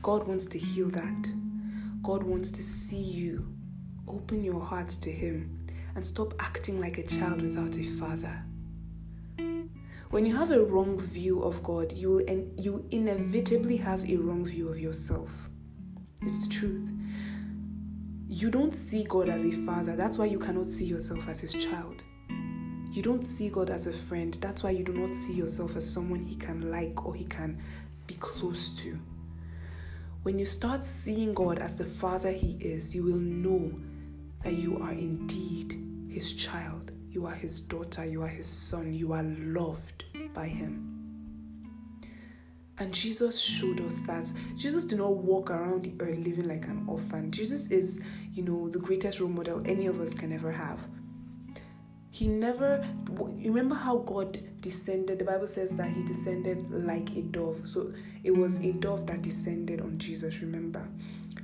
God 0.00 0.26
wants 0.26 0.46
to 0.46 0.58
heal 0.58 0.88
that. 0.90 1.32
God 2.02 2.22
wants 2.22 2.52
to 2.52 2.62
see 2.62 2.96
you. 2.96 3.52
Open 4.06 4.44
your 4.44 4.60
heart 4.60 4.88
to 4.88 5.10
Him 5.10 5.66
and 5.96 6.06
stop 6.06 6.34
acting 6.38 6.80
like 6.80 6.98
a 6.98 7.06
child 7.06 7.42
without 7.42 7.76
a 7.76 7.82
father. 7.82 8.44
When 10.10 10.24
you 10.24 10.36
have 10.36 10.50
a 10.50 10.62
wrong 10.62 10.98
view 10.98 11.42
of 11.42 11.62
God, 11.62 11.92
you 11.92 12.10
will 12.10 12.48
you 12.58 12.86
inevitably 12.90 13.78
have 13.78 14.08
a 14.08 14.16
wrong 14.16 14.44
view 14.44 14.68
of 14.68 14.78
yourself. 14.78 15.48
It's 16.20 16.46
the 16.46 16.52
truth. 16.52 16.90
You 18.34 18.50
don't 18.50 18.74
see 18.74 19.04
God 19.04 19.28
as 19.28 19.44
a 19.44 19.52
father. 19.52 19.94
That's 19.94 20.16
why 20.16 20.24
you 20.24 20.38
cannot 20.38 20.64
see 20.64 20.86
yourself 20.86 21.28
as 21.28 21.42
his 21.42 21.52
child. 21.52 22.02
You 22.90 23.02
don't 23.02 23.22
see 23.22 23.50
God 23.50 23.68
as 23.68 23.86
a 23.86 23.92
friend. 23.92 24.32
That's 24.40 24.62
why 24.62 24.70
you 24.70 24.82
do 24.82 24.94
not 24.94 25.12
see 25.12 25.34
yourself 25.34 25.76
as 25.76 25.86
someone 25.88 26.22
he 26.22 26.34
can 26.34 26.70
like 26.70 27.04
or 27.04 27.14
he 27.14 27.24
can 27.24 27.60
be 28.06 28.14
close 28.14 28.74
to. 28.84 28.98
When 30.22 30.38
you 30.38 30.46
start 30.46 30.82
seeing 30.82 31.34
God 31.34 31.58
as 31.58 31.76
the 31.76 31.84
Father 31.84 32.30
He 32.30 32.52
is, 32.52 32.94
you 32.94 33.04
will 33.04 33.18
know 33.18 33.70
that 34.42 34.54
you 34.54 34.78
are 34.78 34.92
indeed 34.92 35.78
His 36.08 36.32
child. 36.32 36.90
You 37.10 37.26
are 37.26 37.34
His 37.34 37.60
daughter. 37.60 38.02
You 38.06 38.22
are 38.22 38.28
His 38.28 38.46
son. 38.46 38.94
You 38.94 39.12
are 39.12 39.24
loved 39.24 40.04
by 40.32 40.48
Him. 40.48 40.91
And 42.82 42.92
Jesus 42.92 43.40
showed 43.40 43.80
us 43.82 44.02
that 44.02 44.32
Jesus 44.56 44.84
did 44.84 44.98
not 44.98 45.14
walk 45.14 45.52
around 45.52 45.84
the 45.84 45.94
earth 46.00 46.18
living 46.18 46.48
like 46.48 46.66
an 46.66 46.84
orphan. 46.88 47.30
Jesus 47.30 47.70
is, 47.70 48.02
you 48.32 48.42
know, 48.42 48.68
the 48.68 48.80
greatest 48.80 49.20
role 49.20 49.30
model 49.30 49.62
any 49.64 49.86
of 49.86 50.00
us 50.00 50.12
can 50.12 50.32
ever 50.32 50.50
have. 50.50 50.84
He 52.10 52.26
never, 52.26 52.84
remember 53.12 53.76
how 53.76 53.98
God 53.98 54.36
descended? 54.60 55.20
The 55.20 55.24
Bible 55.24 55.46
says 55.46 55.76
that 55.76 55.90
He 55.90 56.02
descended 56.02 56.72
like 56.72 57.14
a 57.14 57.22
dove. 57.22 57.60
So 57.68 57.92
it 58.24 58.32
was 58.32 58.56
a 58.56 58.72
dove 58.72 59.06
that 59.06 59.22
descended 59.22 59.80
on 59.80 59.96
Jesus, 59.96 60.40
remember? 60.40 60.88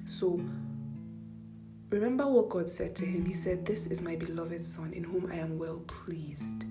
So 0.06 0.40
remember 1.88 2.26
what 2.26 2.48
God 2.48 2.68
said 2.68 2.96
to 2.96 3.06
him. 3.06 3.24
He 3.24 3.32
said, 3.32 3.64
This 3.64 3.86
is 3.86 4.02
my 4.02 4.16
beloved 4.16 4.60
Son 4.60 4.92
in 4.92 5.04
whom 5.04 5.30
I 5.30 5.36
am 5.36 5.56
well 5.56 5.84
pleased. 5.86 6.64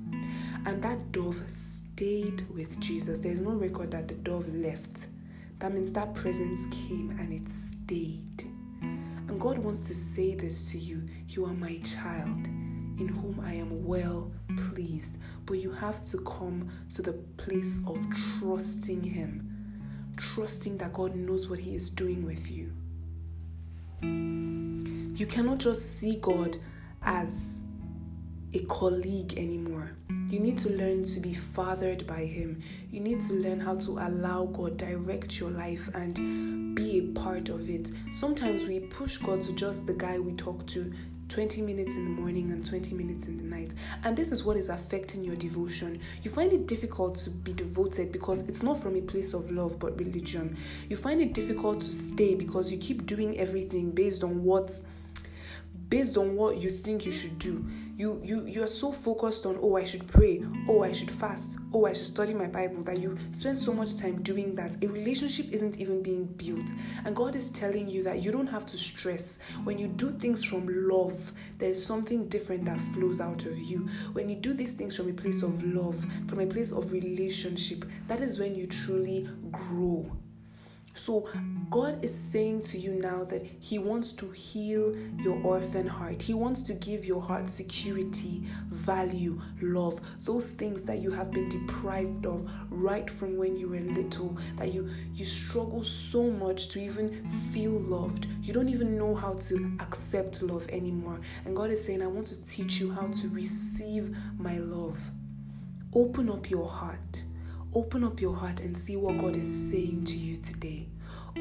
And 0.65 0.81
that 0.81 1.11
dove 1.11 1.41
stayed 1.49 2.47
with 2.49 2.79
Jesus. 2.79 3.19
There's 3.19 3.39
no 3.39 3.51
record 3.51 3.91
that 3.91 4.07
the 4.07 4.15
dove 4.15 4.53
left. 4.53 5.07
That 5.59 5.73
means 5.73 5.91
that 5.93 6.13
presence 6.13 6.65
came 6.67 7.15
and 7.19 7.33
it 7.33 7.47
stayed. 7.49 8.43
And 8.81 9.39
God 9.39 9.57
wants 9.57 9.87
to 9.87 9.95
say 9.95 10.35
this 10.35 10.71
to 10.71 10.77
you 10.77 11.03
You 11.29 11.45
are 11.45 11.53
my 11.53 11.77
child 11.79 12.47
in 12.99 13.07
whom 13.07 13.39
I 13.43 13.53
am 13.53 13.85
well 13.85 14.31
pleased. 14.57 15.17
But 15.45 15.59
you 15.59 15.71
have 15.71 16.03
to 16.05 16.17
come 16.19 16.69
to 16.93 17.01
the 17.01 17.13
place 17.13 17.79
of 17.87 17.97
trusting 18.39 19.03
Him, 19.03 20.13
trusting 20.17 20.77
that 20.79 20.93
God 20.93 21.15
knows 21.15 21.49
what 21.49 21.59
He 21.59 21.75
is 21.75 21.89
doing 21.89 22.25
with 22.25 22.51
you. 22.51 22.73
You 24.01 25.25
cannot 25.25 25.57
just 25.59 25.97
see 25.97 26.17
God 26.17 26.57
as 27.01 27.61
a 28.53 28.59
colleague 28.65 29.37
anymore. 29.37 29.91
You 30.29 30.39
need 30.39 30.57
to 30.59 30.69
learn 30.69 31.03
to 31.03 31.19
be 31.19 31.33
fathered 31.33 32.05
by 32.05 32.25
Him. 32.25 32.61
You 32.91 32.99
need 32.99 33.19
to 33.21 33.33
learn 33.33 33.59
how 33.59 33.75
to 33.75 33.91
allow 33.99 34.45
God 34.45 34.77
direct 34.77 35.39
your 35.39 35.51
life 35.51 35.89
and 35.93 36.75
be 36.75 36.99
a 36.99 37.19
part 37.19 37.49
of 37.49 37.69
it. 37.69 37.91
Sometimes 38.13 38.65
we 38.65 38.79
push 38.79 39.17
God 39.17 39.41
to 39.41 39.53
just 39.53 39.87
the 39.87 39.93
guy 39.93 40.19
we 40.19 40.33
talk 40.33 40.65
to 40.67 40.91
20 41.29 41.61
minutes 41.61 41.97
in 41.97 42.05
the 42.05 42.21
morning 42.21 42.51
and 42.51 42.65
20 42.65 42.95
minutes 42.95 43.27
in 43.27 43.37
the 43.37 43.43
night. 43.43 43.73
And 44.03 44.15
this 44.15 44.31
is 44.31 44.43
what 44.43 44.55
is 44.57 44.69
affecting 44.69 45.23
your 45.23 45.35
devotion. 45.35 45.99
You 46.23 46.31
find 46.31 46.53
it 46.53 46.67
difficult 46.67 47.15
to 47.15 47.29
be 47.29 47.53
devoted 47.53 48.11
because 48.11 48.47
it's 48.47 48.63
not 48.63 48.77
from 48.77 48.95
a 48.95 49.01
place 49.01 49.33
of 49.33 49.51
love 49.51 49.77
but 49.79 49.97
religion. 49.99 50.55
You 50.89 50.95
find 50.95 51.21
it 51.21 51.33
difficult 51.33 51.81
to 51.81 51.91
stay 51.91 52.35
because 52.35 52.71
you 52.71 52.77
keep 52.77 53.05
doing 53.05 53.37
everything 53.37 53.91
based 53.91 54.23
on 54.23 54.43
what's 54.43 54.87
based 55.89 56.17
on 56.17 56.35
what 56.35 56.57
you 56.57 56.69
think 56.69 57.05
you 57.05 57.11
should 57.11 57.39
do. 57.39 57.65
You 57.95 58.21
you 58.23 58.45
you're 58.45 58.67
so 58.67 58.91
focused 58.91 59.47
on 59.47 59.57
oh 59.59 59.75
i 59.75 59.83
should 59.83 60.05
pray 60.05 60.43
oh 60.69 60.83
i 60.83 60.91
should 60.91 61.09
fast 61.09 61.57
oh 61.73 61.87
i 61.87 61.93
should 61.93 62.05
study 62.05 62.31
my 62.31 62.45
bible 62.45 62.83
that 62.83 62.99
you 62.99 63.17
spend 63.31 63.57
so 63.57 63.73
much 63.73 63.97
time 63.97 64.21
doing 64.21 64.53
that. 64.53 64.83
A 64.83 64.87
relationship 64.87 65.47
isn't 65.51 65.79
even 65.79 66.03
being 66.03 66.25
built. 66.25 66.69
And 67.05 67.15
god 67.15 67.35
is 67.35 67.49
telling 67.49 67.89
you 67.89 68.03
that 68.03 68.21
you 68.21 68.31
don't 68.31 68.47
have 68.47 68.67
to 68.67 68.77
stress. 68.77 69.39
When 69.63 69.79
you 69.79 69.87
do 69.87 70.11
things 70.11 70.43
from 70.43 70.67
love 70.87 71.31
there's 71.57 71.83
something 71.83 72.27
different 72.27 72.65
that 72.65 72.79
flows 72.79 73.19
out 73.19 73.45
of 73.45 73.57
you. 73.57 73.87
When 74.13 74.29
you 74.29 74.35
do 74.35 74.53
these 74.53 74.75
things 74.75 74.95
from 74.95 75.09
a 75.09 75.13
place 75.13 75.41
of 75.41 75.63
love 75.63 76.05
from 76.27 76.39
a 76.39 76.45
place 76.45 76.71
of 76.73 76.91
relationship 76.91 77.83
that 78.07 78.19
is 78.19 78.37
when 78.37 78.53
you 78.53 78.67
truly 78.67 79.27
grow 79.51 80.05
so, 80.97 81.27
God 81.69 82.03
is 82.03 82.17
saying 82.17 82.61
to 82.61 82.77
you 82.77 82.93
now 82.93 83.23
that 83.25 83.45
He 83.59 83.77
wants 83.77 84.11
to 84.13 84.31
heal 84.31 84.95
your 85.19 85.39
orphan 85.43 85.85
heart. 85.85 86.21
He 86.21 86.33
wants 86.33 86.61
to 86.63 86.73
give 86.73 87.05
your 87.05 87.21
heart 87.21 87.49
security, 87.49 88.43
value, 88.69 89.39
love, 89.61 89.99
those 90.21 90.51
things 90.51 90.83
that 90.83 90.99
you 90.99 91.11
have 91.11 91.31
been 91.31 91.49
deprived 91.49 92.25
of 92.25 92.49
right 92.69 93.09
from 93.09 93.37
when 93.37 93.57
you 93.57 93.69
were 93.69 93.79
little, 93.79 94.37
that 94.55 94.73
you, 94.73 94.89
you 95.13 95.25
struggle 95.25 95.83
so 95.83 96.31
much 96.31 96.69
to 96.69 96.79
even 96.79 97.29
feel 97.51 97.79
loved. 97.79 98.27
You 98.41 98.53
don't 98.53 98.69
even 98.69 98.97
know 98.97 99.13
how 99.13 99.33
to 99.33 99.77
accept 99.79 100.41
love 100.41 100.67
anymore. 100.69 101.21
And 101.45 101.55
God 101.55 101.69
is 101.69 101.83
saying, 101.83 102.01
I 102.01 102.07
want 102.07 102.27
to 102.27 102.45
teach 102.45 102.79
you 102.79 102.91
how 102.91 103.07
to 103.07 103.29
receive 103.29 104.15
my 104.37 104.57
love. 104.57 105.11
Open 105.93 106.29
up 106.29 106.49
your 106.49 106.67
heart 106.67 107.23
Open 107.73 108.03
up 108.03 108.21
your 108.21 108.35
heart 108.35 108.61
and 108.61 108.75
see 108.75 108.95
what 108.95 109.17
God 109.17 109.35
is 109.35 109.69
saying 109.69 110.05
to 110.05 110.17
you 110.17 110.37
today. 110.37 110.87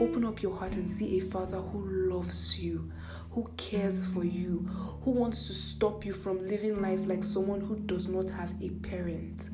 Open 0.01 0.25
up 0.25 0.43
your 0.43 0.55
heart 0.55 0.77
and 0.77 0.89
see 0.91 1.19
a 1.19 1.21
Father 1.21 1.59
who 1.59 2.11
loves 2.11 2.63
you, 2.63 2.93
who 3.31 3.49
cares 3.57 4.05
for 4.05 4.25
you, 4.25 4.69
who 5.03 5.13
wants 5.13 5.47
to 5.47 5.55
stop 5.55 6.05
you 6.05 6.13
from 6.13 6.47
living 6.47 6.83
life 6.83 7.01
like 7.07 7.25
someone 7.25 7.61
who 7.61 7.77
does 7.77 8.09
not 8.09 8.29
have 8.31 8.53
a 8.61 8.69
parent. 8.69 9.49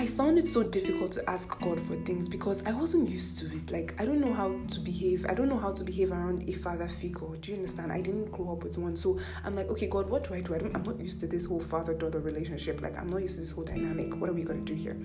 I 0.00 0.06
found 0.06 0.38
it 0.38 0.46
so 0.46 0.62
difficult 0.62 1.12
to 1.12 1.28
ask 1.28 1.60
God 1.60 1.78
for 1.78 1.94
things 1.94 2.26
because 2.26 2.64
I 2.64 2.72
wasn't 2.72 3.10
used 3.10 3.36
to 3.40 3.46
it. 3.54 3.70
Like, 3.70 3.94
I 3.98 4.06
don't 4.06 4.18
know 4.18 4.32
how 4.32 4.58
to 4.68 4.80
behave. 4.80 5.26
I 5.28 5.34
don't 5.34 5.50
know 5.50 5.58
how 5.58 5.72
to 5.72 5.84
behave 5.84 6.10
around 6.10 6.48
a 6.48 6.52
father 6.54 6.88
figure. 6.88 7.36
Do 7.38 7.50
you 7.50 7.58
understand? 7.58 7.92
I 7.92 8.00
didn't 8.00 8.32
grow 8.32 8.52
up 8.52 8.64
with 8.64 8.78
one. 8.78 8.96
So 8.96 9.18
I'm 9.44 9.52
like, 9.52 9.68
okay, 9.68 9.88
God, 9.88 10.08
what 10.08 10.26
do 10.26 10.32
I 10.32 10.40
do? 10.40 10.54
I 10.54 10.58
don't, 10.58 10.74
I'm 10.74 10.84
not 10.84 10.98
used 10.98 11.20
to 11.20 11.26
this 11.26 11.44
whole 11.44 11.60
father 11.60 11.92
daughter 11.92 12.18
relationship. 12.18 12.80
Like, 12.80 12.96
I'm 12.96 13.08
not 13.08 13.20
used 13.20 13.34
to 13.34 13.42
this 13.42 13.50
whole 13.50 13.64
dynamic. 13.64 14.16
What 14.18 14.30
are 14.30 14.32
we 14.32 14.42
going 14.42 14.64
to 14.64 14.74
do 14.74 14.82
here? 14.82 14.96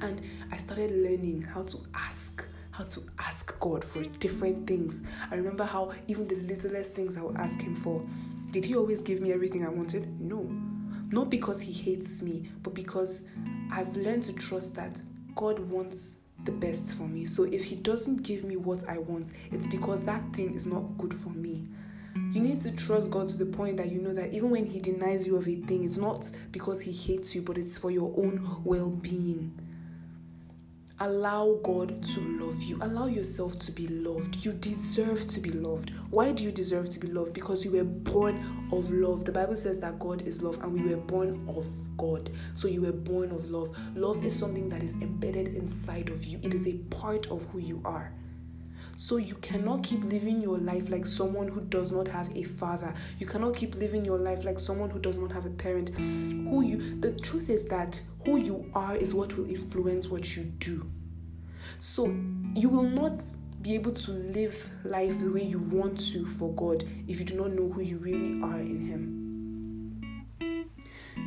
And 0.00 0.20
I 0.50 0.56
started 0.56 0.90
learning 0.90 1.42
how 1.42 1.62
to 1.62 1.78
ask 1.94 2.48
how 2.72 2.82
to 2.84 3.02
ask 3.20 3.56
God 3.60 3.84
for 3.84 4.02
different 4.02 4.66
things. 4.66 5.00
I 5.30 5.36
remember 5.36 5.62
how 5.62 5.92
even 6.08 6.26
the 6.26 6.34
littlest 6.34 6.96
things 6.96 7.16
I 7.16 7.22
would 7.22 7.36
ask 7.36 7.62
Him 7.62 7.76
for, 7.76 8.04
did 8.50 8.64
He 8.64 8.74
always 8.74 9.00
give 9.00 9.20
me 9.20 9.32
everything 9.32 9.64
I 9.64 9.68
wanted? 9.68 10.20
No. 10.20 10.69
Not 11.10 11.30
because 11.30 11.60
He 11.60 11.72
hates 11.72 12.22
me, 12.22 12.50
but 12.62 12.74
because 12.74 13.28
I've 13.70 13.96
learned 13.96 14.22
to 14.24 14.32
trust 14.32 14.74
that 14.76 15.00
God 15.34 15.58
wants 15.58 16.18
the 16.44 16.52
best 16.52 16.94
for 16.94 17.04
me. 17.04 17.26
So 17.26 17.44
if 17.44 17.64
He 17.64 17.76
doesn't 17.76 18.22
give 18.22 18.44
me 18.44 18.56
what 18.56 18.88
I 18.88 18.98
want, 18.98 19.32
it's 19.50 19.66
because 19.66 20.04
that 20.04 20.32
thing 20.32 20.54
is 20.54 20.66
not 20.66 20.96
good 20.98 21.14
for 21.14 21.30
me. 21.30 21.68
You 22.32 22.40
need 22.40 22.60
to 22.62 22.72
trust 22.72 23.10
God 23.10 23.28
to 23.28 23.36
the 23.36 23.46
point 23.46 23.76
that 23.76 23.90
you 23.90 24.00
know 24.00 24.14
that 24.14 24.32
even 24.32 24.50
when 24.50 24.66
He 24.66 24.80
denies 24.80 25.26
you 25.26 25.36
of 25.36 25.46
a 25.46 25.56
thing, 25.56 25.84
it's 25.84 25.96
not 25.96 26.30
because 26.52 26.80
He 26.80 26.92
hates 26.92 27.34
you, 27.34 27.42
but 27.42 27.58
it's 27.58 27.78
for 27.78 27.90
your 27.90 28.12
own 28.16 28.62
well 28.64 28.90
being. 28.90 29.58
Allow 31.02 31.58
God 31.62 32.02
to 32.02 32.20
love 32.20 32.62
you. 32.62 32.76
Allow 32.82 33.06
yourself 33.06 33.58
to 33.60 33.72
be 33.72 33.88
loved. 33.88 34.44
You 34.44 34.52
deserve 34.52 35.26
to 35.28 35.40
be 35.40 35.48
loved. 35.48 35.92
Why 36.10 36.30
do 36.30 36.44
you 36.44 36.52
deserve 36.52 36.90
to 36.90 37.00
be 37.00 37.08
loved? 37.08 37.32
Because 37.32 37.64
you 37.64 37.70
were 37.70 37.84
born 37.84 38.68
of 38.70 38.90
love. 38.90 39.24
The 39.24 39.32
Bible 39.32 39.56
says 39.56 39.80
that 39.80 39.98
God 39.98 40.28
is 40.28 40.42
love 40.42 40.62
and 40.62 40.74
we 40.74 40.82
were 40.82 41.00
born 41.00 41.42
of 41.48 41.64
God. 41.96 42.28
So 42.54 42.68
you 42.68 42.82
were 42.82 42.92
born 42.92 43.30
of 43.30 43.50
love. 43.50 43.74
Love 43.94 44.22
is 44.26 44.38
something 44.38 44.68
that 44.68 44.82
is 44.82 44.92
embedded 44.96 45.54
inside 45.54 46.10
of 46.10 46.22
you, 46.22 46.38
it 46.42 46.52
is 46.52 46.68
a 46.68 46.76
part 46.90 47.28
of 47.28 47.46
who 47.46 47.60
you 47.60 47.80
are. 47.86 48.12
So 49.00 49.16
you 49.16 49.36
cannot 49.36 49.82
keep 49.82 50.04
living 50.04 50.42
your 50.42 50.58
life 50.58 50.90
like 50.90 51.06
someone 51.06 51.48
who 51.48 51.62
does 51.62 51.90
not 51.90 52.06
have 52.08 52.30
a 52.36 52.42
father. 52.42 52.92
You 53.18 53.24
cannot 53.24 53.56
keep 53.56 53.74
living 53.76 54.04
your 54.04 54.18
life 54.18 54.44
like 54.44 54.58
someone 54.58 54.90
who 54.90 54.98
does 54.98 55.18
not 55.18 55.32
have 55.32 55.46
a 55.46 55.50
parent. 55.50 55.88
Who 55.96 56.62
you 56.62 57.00
the 57.00 57.12
truth 57.12 57.48
is 57.48 57.66
that 57.68 57.98
who 58.26 58.36
you 58.36 58.70
are 58.74 58.94
is 58.94 59.14
what 59.14 59.34
will 59.38 59.48
influence 59.48 60.08
what 60.08 60.36
you 60.36 60.44
do. 60.44 60.86
So 61.78 62.14
you 62.54 62.68
will 62.68 62.82
not 62.82 63.22
be 63.62 63.74
able 63.74 63.92
to 63.92 64.10
live 64.10 64.70
life 64.84 65.18
the 65.18 65.32
way 65.32 65.44
you 65.44 65.60
want 65.60 65.98
to 66.12 66.26
for 66.26 66.52
God 66.52 66.84
if 67.08 67.18
you 67.20 67.24
do 67.24 67.36
not 67.36 67.52
know 67.52 67.70
who 67.70 67.80
you 67.80 67.96
really 67.96 68.42
are 68.42 68.60
in 68.60 68.80
Him. 68.82 70.70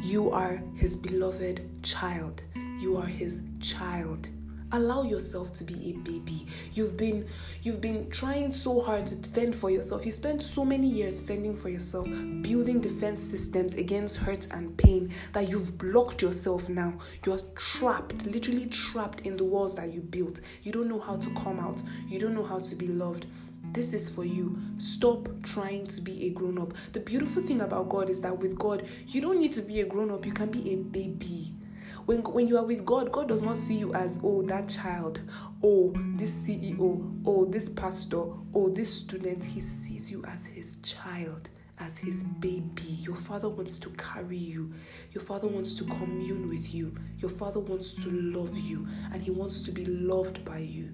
You 0.04 0.30
are 0.30 0.62
His 0.76 0.96
beloved 0.96 1.82
child. 1.82 2.44
You 2.80 2.98
are 2.98 3.08
His 3.08 3.42
child 3.60 4.30
allow 4.74 5.04
yourself 5.04 5.52
to 5.54 5.64
be 5.64 5.92
a 5.92 5.94
baby. 6.00 6.46
You've 6.74 6.98
been 6.98 7.28
you've 7.62 7.80
been 7.80 8.10
trying 8.10 8.52
so 8.52 8.82
hard 8.82 9.06
to 9.08 9.30
fend 9.30 9.56
for 9.56 9.70
yourself. 9.70 10.06
You 10.06 10.12
spent 10.12 10.42
so 10.42 10.66
many 10.66 10.88
years 10.88 11.20
fending 11.20 11.56
for 11.56 11.70
yourself 11.70 12.08
building 12.42 12.82
defense 12.82 13.22
systems 13.22 13.76
against 13.76 14.18
hurt 14.18 14.48
and 14.52 14.76
pain 14.78 15.14
that 15.32 15.48
you've 15.48 15.78
blocked 15.78 16.22
yourself 16.22 16.68
now. 16.70 16.96
You're 17.26 17.40
trapped 17.56 18.26
literally 18.26 18.66
trapped 18.66 19.22
in 19.22 19.38
the 19.38 19.44
walls 19.44 19.76
that 19.76 19.94
you 19.94 20.02
built. 20.02 20.42
You 20.64 20.72
don't 20.72 20.90
know 20.90 21.00
how 21.00 21.16
to 21.16 21.30
come 21.36 21.60
out. 21.60 21.82
You 22.08 22.20
don't 22.20 22.34
know 22.34 22.44
how 22.44 22.60
to 22.60 22.76
be 22.76 22.88
loved. 22.88 23.28
This 23.72 23.94
is 23.94 24.10
for 24.10 24.26
you. 24.26 24.60
Stop 24.78 25.30
trying 25.42 25.88
to 25.88 26.02
be 26.02 26.26
a 26.26 26.30
grown 26.32 26.60
up. 26.60 26.74
The 26.92 27.00
beautiful 27.00 27.42
thing 27.42 27.62
about 27.62 27.90
God 27.90 28.10
is 28.10 28.22
that 28.22 28.38
with 28.38 28.58
God, 28.58 28.84
you 29.08 29.22
don't 29.22 29.40
need 29.40 29.54
to 29.54 29.62
be 29.62 29.82
a 29.82 29.86
grown 29.86 30.12
up, 30.12 30.26
you 30.26 30.32
can 30.32 30.52
be 30.52 30.74
a 30.74 30.76
baby. 30.76 31.54
When, 32.06 32.22
when 32.24 32.48
you 32.48 32.58
are 32.58 32.66
with 32.66 32.86
God, 32.86 33.12
God 33.12 33.30
does 33.30 33.42
not 33.42 33.58
see 33.58 33.76
you 33.76 33.94
as, 33.94 34.20
oh, 34.24 34.42
that 34.44 34.68
child, 34.68 35.22
oh, 35.64 35.94
this 36.16 36.48
CEO, 36.48 37.22
oh, 37.26 37.46
this 37.46 37.70
pastor, 37.70 38.24
oh, 38.54 38.70
this 38.70 38.94
student. 38.94 39.44
He 39.44 39.62
sees 39.62 40.12
you 40.12 40.24
as 40.26 40.46
his 40.46 40.78
child, 40.78 41.50
as 41.80 41.98
his 41.98 42.24
baby. 42.24 42.84
Your 43.00 43.16
father 43.16 43.48
wants 43.48 43.80
to 43.80 43.90
carry 43.92 44.38
you, 44.38 44.74
your 45.12 45.24
father 45.24 45.48
wants 45.48 45.74
to 45.76 45.86
commune 45.86 46.50
with 46.50 46.74
you, 46.74 46.94
your 47.20 47.30
father 47.30 47.62
wants 47.62 47.94
to 48.04 48.10
love 48.10 48.58
you, 48.58 48.86
and 49.14 49.22
he 49.22 49.32
wants 49.32 49.62
to 49.62 49.72
be 49.72 49.86
loved 49.86 50.44
by 50.44 50.60
you 50.60 50.94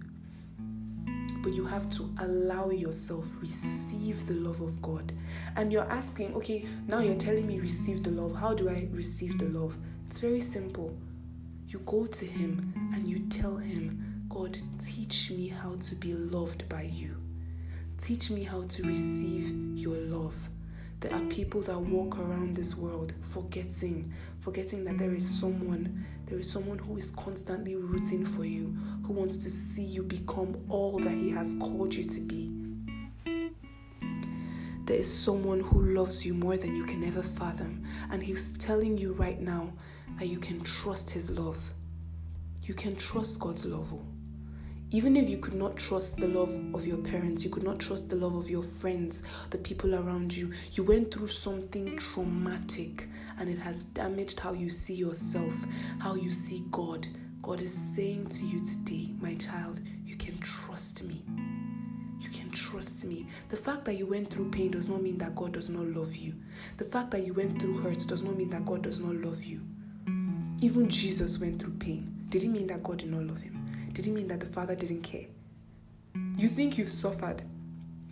but 1.41 1.54
you 1.54 1.65
have 1.65 1.89
to 1.89 2.13
allow 2.19 2.69
yourself 2.69 3.34
receive 3.41 4.28
the 4.28 4.34
love 4.34 4.62
of 4.62 4.82
God. 4.82 5.13
And 5.56 5.72
you're 5.72 5.89
asking, 5.89 6.36
okay, 6.36 6.65
now 6.88 7.00
you're 7.00 7.15
telling 7.15 7.48
me 7.48 7.60
receive 7.60 8.04
the 8.04 8.12
love. 8.12 8.36
How 8.36 8.54
do 8.54 8.69
I 8.69 8.88
receive 8.91 9.39
the 9.39 9.45
love? 9.45 9.78
It's 10.10 10.17
very 10.17 10.39
simple. 10.39 10.98
You 11.67 11.84
go 11.86 12.08
to 12.08 12.26
Him 12.26 12.74
and 12.95 13.08
you 13.08 13.19
tell 13.30 13.58
Him, 13.58 14.26
God, 14.28 14.58
teach 14.80 15.30
me 15.30 15.50
how 15.50 15.76
to 15.76 15.93
be 15.93 16.15
loved 16.15 16.67
by 16.67 16.89
you. 16.91 17.15
Teach 18.00 18.32
me 18.32 18.41
how 18.41 18.63
to 18.63 18.84
receive 18.88 19.54
your 19.78 19.98
love. 19.98 20.50
There 21.00 21.13
are 21.13 21.22
people 21.26 21.62
that 21.62 21.80
walk 21.80 22.17
around 22.17 22.56
this 22.56 22.76
world 22.76 23.13
forgetting, 23.22 24.12
forgetting 24.39 24.84
that 24.86 24.98
there 24.98 25.13
is 25.13 25.30
someone, 25.30 26.04
there 26.26 26.39
is 26.39 26.52
someone 26.52 26.80
who 26.80 26.98
is 26.98 27.12
constantly 27.12 27.76
rooting 27.76 28.26
for 28.26 28.45
you, 28.45 28.76
who 29.06 29.13
wants 29.13 29.38
to 29.38 29.52
see 29.52 29.84
you 29.84 30.02
become 30.02 30.58
all 30.69 30.98
that 31.02 31.13
He 31.13 31.30
has 31.30 31.54
called 31.54 31.93
you 31.93 32.04
to 32.04 32.22
be. 32.22 32.59
There 34.89 34.97
is 34.97 35.13
someone 35.13 35.60
who 35.60 35.93
loves 35.93 36.25
you 36.25 36.34
more 36.34 36.58
than 36.58 36.75
you 36.75 36.84
can 36.84 37.04
ever 37.04 37.21
fathom, 37.21 37.84
and 38.10 38.23
He's 38.23 38.58
telling 38.58 38.97
you 38.97 39.13
right 39.13 39.39
now 39.39 39.71
that 40.17 40.30
you 40.30 40.39
can 40.39 40.62
trust 40.62 41.12
His 41.12 41.30
love. 41.30 41.75
You 42.63 42.73
can 42.73 42.95
trust 42.95 43.39
God's 43.39 43.67
love. 43.67 43.93
Even 44.89 45.15
if 45.15 45.30
you 45.30 45.38
could 45.38 45.54
not 45.54 45.78
trust 45.78 46.17
the 46.17 46.28
love 46.28 46.49
of 46.73 46.88
your 46.88 46.97
parents, 46.97 47.43
you 47.43 47.52
could 47.52 47.62
not 47.62 47.78
trust 47.78 48.10
the 48.10 48.15
love 48.15 48.34
of 48.34 48.49
your 48.49 48.63
friends, 48.63 49.21
the 49.52 49.60
people 49.60 49.93
around 49.93 50.36
you, 50.36 50.52
you 50.71 50.84
went 50.84 51.13
through 51.13 51.28
something 51.28 51.95
traumatic 51.95 53.08
and 53.38 53.47
it 53.47 53.60
has 53.60 53.84
damaged 53.84 54.39
how 54.39 54.54
you 54.54 54.71
see 54.71 54.95
yourself, 54.95 55.54
how 55.99 56.15
you 56.15 56.32
see 56.32 56.63
God. 56.71 57.08
God 57.43 57.62
is 57.62 57.75
saying 57.75 58.30
to 58.30 58.43
you 58.43 58.60
today, 58.65 59.13
my 59.21 59.36
child, 59.36 59.82
you 60.04 60.15
can 60.15 60.39
trust 60.39 61.04
me. 61.04 61.21
Trust 62.60 63.06
me. 63.06 63.26
The 63.48 63.56
fact 63.56 63.86
that 63.86 63.98
you 63.98 64.06
went 64.06 64.30
through 64.30 64.52
pain 64.52 64.72
does 64.72 64.89
not 64.89 65.02
mean 65.02 65.17
that 65.19 65.34
God 65.34 65.54
does 65.54 65.69
not 65.69 65.86
love 65.86 66.13
you. 66.13 66.36
The 66.76 66.84
fact 66.84 67.10
that 67.12 67.26
you 67.26 67.34
went 67.34 67.62
through 67.62 67.80
hurts 67.80 68.06
does 68.06 68.22
not 68.22 68.36
mean 68.36 68.50
that 68.50 68.65
God 68.65 68.82
does 68.82 69.00
not 69.00 69.15
love 69.15 69.41
you. 69.43 69.62
Even 70.62 70.89
Jesus 70.89 71.39
went 71.39 71.62
through 71.62 71.76
pain. 71.76 72.26
Did 72.28 72.43
it 72.43 72.50
mean 72.50 72.67
that 72.67 72.84
God 72.84 72.98
did 72.98 73.12
not 73.12 73.24
love 73.24 73.39
him? 73.39 73.65
Did 73.93 74.08
it 74.08 74.12
mean 74.12 74.28
that 74.28 74.41
the 74.41 74.45
Father 74.45 74.76
didn't 74.76 75.04
care? 75.04 75.28
You 76.36 76.50
think 76.50 76.78
you've 76.78 76.89
suffered. 76.89 77.43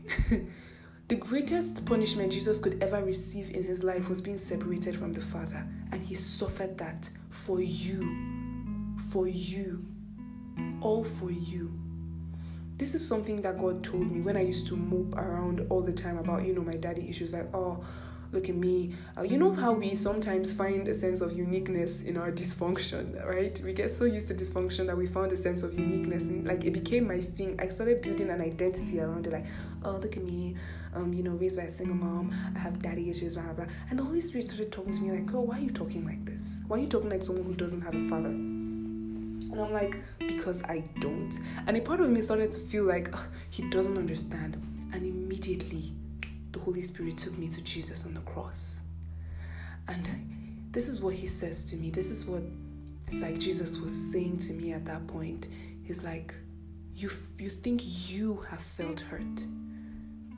the 1.10 1.16
greatest 1.16 1.86
punishment 1.86 2.32
Jesus 2.32 2.58
could 2.58 2.82
ever 2.82 3.04
receive 3.04 3.54
in 3.54 3.64
his 3.64 3.84
life 3.84 4.08
was 4.08 4.22
being 4.22 4.38
separated 4.38 4.96
from 4.96 5.12
the 5.12 5.22
Father, 5.22 5.68
and 5.92 6.02
he 6.02 6.16
suffered 6.16 6.78
that 6.78 7.10
for 7.30 7.60
you. 7.60 8.96
For 9.12 9.28
you. 9.28 9.86
All 10.80 11.04
for 11.04 11.32
you. 11.32 11.87
This 12.78 12.94
is 12.94 13.06
something 13.06 13.42
that 13.42 13.58
God 13.58 13.84
told 13.84 14.12
me 14.12 14.22
when 14.22 14.38
I 14.38 14.42
used 14.42 14.68
to 14.68 14.76
mope 14.76 15.16
around 15.16 15.66
all 15.70 15.82
the 15.82 15.92
time 15.92 16.20
about, 16.20 16.46
you 16.46 16.54
know, 16.54 16.62
my 16.62 16.76
daddy 16.76 17.10
issues 17.10 17.34
like, 17.34 17.50
oh, 17.52 17.84
look 18.32 18.50
at 18.50 18.56
me. 18.56 18.94
Uh, 19.18 19.24
you 19.24 19.38
know 19.38 19.52
how 19.52 19.72
we 19.72 19.96
sometimes 19.96 20.52
find 20.52 20.88
a 20.88 20.94
sense 20.94 21.22
of 21.22 21.36
uniqueness 21.36 22.04
in 22.04 22.18
our 22.18 22.32
dysfunction, 22.32 23.26
right? 23.26 23.60
We 23.66 23.74
get 23.74 23.92
so 23.92 24.06
used 24.06 24.28
to 24.28 24.36
dysfunction 24.36 24.86
that 24.86 24.96
we 24.96 25.08
found 25.08 25.32
a 25.32 25.38
sense 25.38 25.64
of 25.64 25.74
uniqueness, 25.74 26.28
and 26.28 26.46
like 26.46 26.66
it 26.66 26.74
became 26.74 27.08
my 27.08 27.20
thing. 27.20 27.60
I 27.60 27.68
started 27.70 28.02
building 28.04 28.30
an 28.30 28.42
identity 28.42 29.00
around 29.00 29.26
it, 29.26 29.34
like, 29.34 29.46
oh, 29.84 29.94
look 29.94 30.16
at 30.16 30.24
me, 30.24 30.56
um, 30.94 31.14
you 31.14 31.24
know, 31.24 31.32
raised 31.32 31.58
by 31.58 31.64
a 31.64 31.72
single 31.72 31.96
mom. 31.96 32.32
I 32.56 32.60
have 32.60 32.80
daddy 32.80 33.10
issues, 33.10 33.34
blah 33.34 33.44
blah. 33.44 33.54
blah. 33.54 33.74
And 33.90 33.98
the 33.98 34.04
Holy 34.04 34.22
Spirit 34.22 34.44
started 34.44 34.72
talking 34.72 34.94
to 34.94 35.02
me 35.02 35.12
like, 35.12 35.34
oh, 35.34 35.42
why 35.42 35.58
are 35.58 35.62
you 35.62 35.72
talking 35.72 36.06
like 36.06 36.24
this? 36.26 36.60
Why 36.68 36.78
are 36.78 36.82
you 36.82 36.88
talking 36.88 37.10
like 37.10 37.24
someone 37.24 37.46
who 37.46 37.56
doesn't 37.56 37.82
have 37.82 37.96
a 37.96 38.08
father? 38.08 38.57
And 39.58 39.66
I'm 39.66 39.74
like, 39.74 39.98
because 40.20 40.64
I 40.66 40.84
don't. 41.00 41.34
And 41.66 41.76
a 41.76 41.82
part 41.82 42.00
of 42.00 42.12
me 42.12 42.22
started 42.22 42.52
to 42.52 42.60
feel 42.60 42.84
like 42.84 43.12
he 43.50 43.68
doesn't 43.72 43.98
understand. 43.98 44.56
And 44.94 45.04
immediately 45.04 45.94
the 46.52 46.60
Holy 46.60 46.84
Spirit 46.84 47.18
took 47.18 47.36
me 47.40 47.48
to 47.48 47.62
Jesus 47.64 48.06
on 48.06 48.14
the 48.14 48.20
cross. 48.22 48.82
And 49.88 50.08
this 50.72 50.88
is 50.88 51.02
what 51.02 51.16
he 51.16 51.26
says 51.26 51.66
to 51.72 51.76
me. 51.76 51.90
This 51.90 52.12
is 52.12 52.28
what 52.28 52.44
it's 53.08 53.24
like 53.24 53.40
Jesus 53.40 53.80
was 53.80 53.96
saying 54.12 54.38
to 54.38 54.54
me 54.54 54.74
at 54.74 54.86
that 54.86 55.08
point. 55.08 55.48
He's 55.84 56.04
like, 56.04 56.36
you, 56.94 57.10
you 57.40 57.50
think 57.50 57.82
you 58.12 58.46
have 58.52 58.62
felt 58.62 59.00
hurt. 59.00 59.44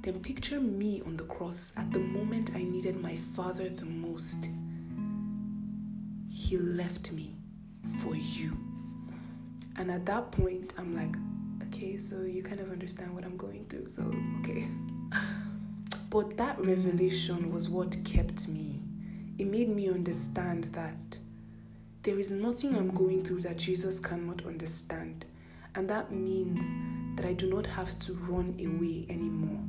Then 0.01 0.21
picture 0.21 0.61
me 0.61 1.01
on 1.05 1.17
the 1.17 1.25
cross 1.25 1.73
at 1.75 1.91
the 1.91 1.99
moment 1.99 2.51
I 2.55 2.63
needed 2.63 3.01
my 3.01 3.17
Father 3.17 3.67
the 3.67 3.85
most. 3.85 4.47
He 6.29 6.57
left 6.57 7.11
me 7.11 7.35
for 7.83 8.15
you. 8.15 8.68
And 9.79 9.89
at 9.89 10.05
that 10.05 10.31
point, 10.31 10.73
I'm 10.77 10.95
like, 10.95 11.15
okay, 11.67 11.97
so 11.97 12.21
you 12.21 12.43
kind 12.43 12.59
of 12.59 12.69
understand 12.71 13.15
what 13.15 13.23
I'm 13.25 13.37
going 13.37 13.65
through. 13.65 13.87
So, 13.87 14.13
okay. 14.41 14.67
But 16.11 16.37
that 16.37 16.59
revelation 16.59 17.51
was 17.51 17.69
what 17.69 17.95
kept 18.03 18.47
me. 18.47 18.81
It 19.37 19.45
made 19.47 19.69
me 19.69 19.89
understand 19.89 20.65
that 20.73 21.17
There 22.03 22.17
is 22.17 22.31
nothing 22.31 22.75
I'm 22.75 22.91
going 22.91 23.23
through 23.23 23.41
that 23.41 23.57
Jesus 23.57 23.99
cannot 23.99 24.45
understand. 24.45 25.25
And 25.75 25.89
that 25.89 26.11
means 26.11 26.63
that 27.15 27.25
I 27.25 27.33
do 27.33 27.49
not 27.49 27.65
have 27.65 27.97
to 27.99 28.13
run 28.13 28.55
away 28.59 29.05
anymore. 29.09 29.59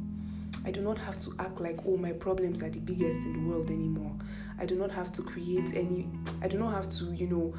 I 0.64 0.70
do 0.70 0.80
not 0.80 0.96
have 0.98 1.18
to 1.18 1.32
act 1.40 1.60
like, 1.60 1.80
oh, 1.86 1.96
my 1.96 2.12
problems 2.12 2.62
are 2.62 2.70
the 2.70 2.78
biggest 2.78 3.24
in 3.24 3.32
the 3.32 3.50
world 3.50 3.70
anymore. 3.70 4.14
I 4.58 4.66
do 4.66 4.76
not 4.76 4.90
have 4.92 5.10
to 5.12 5.22
create 5.22 5.74
any, 5.74 6.08
I 6.40 6.48
do 6.48 6.56
not 6.58 6.72
have 6.72 6.88
to, 6.90 7.06
you 7.12 7.26
know, 7.26 7.54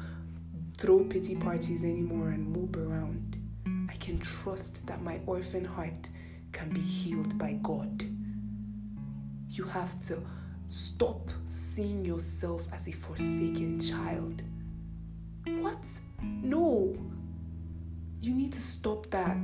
throw 0.82 1.04
pity 1.04 1.36
parties 1.36 1.84
anymore 1.84 2.30
and 2.30 2.44
mope 2.44 2.76
around. 2.76 3.36
I 3.88 3.94
can 3.98 4.18
trust 4.18 4.84
that 4.88 5.00
my 5.00 5.20
orphan 5.26 5.64
heart 5.64 6.08
can 6.50 6.70
be 6.70 6.80
healed 6.80 7.38
by 7.38 7.52
God. 7.62 8.02
You 9.48 9.62
have 9.62 9.96
to 10.08 10.18
stop 10.66 11.30
seeing 11.44 12.04
yourself 12.04 12.66
as 12.72 12.88
a 12.88 12.90
forsaken 12.90 13.78
child. 13.78 14.42
What? 15.46 15.86
No. 16.20 16.92
You 18.20 18.34
need 18.34 18.50
to 18.52 18.60
stop 18.60 19.06
that. 19.10 19.38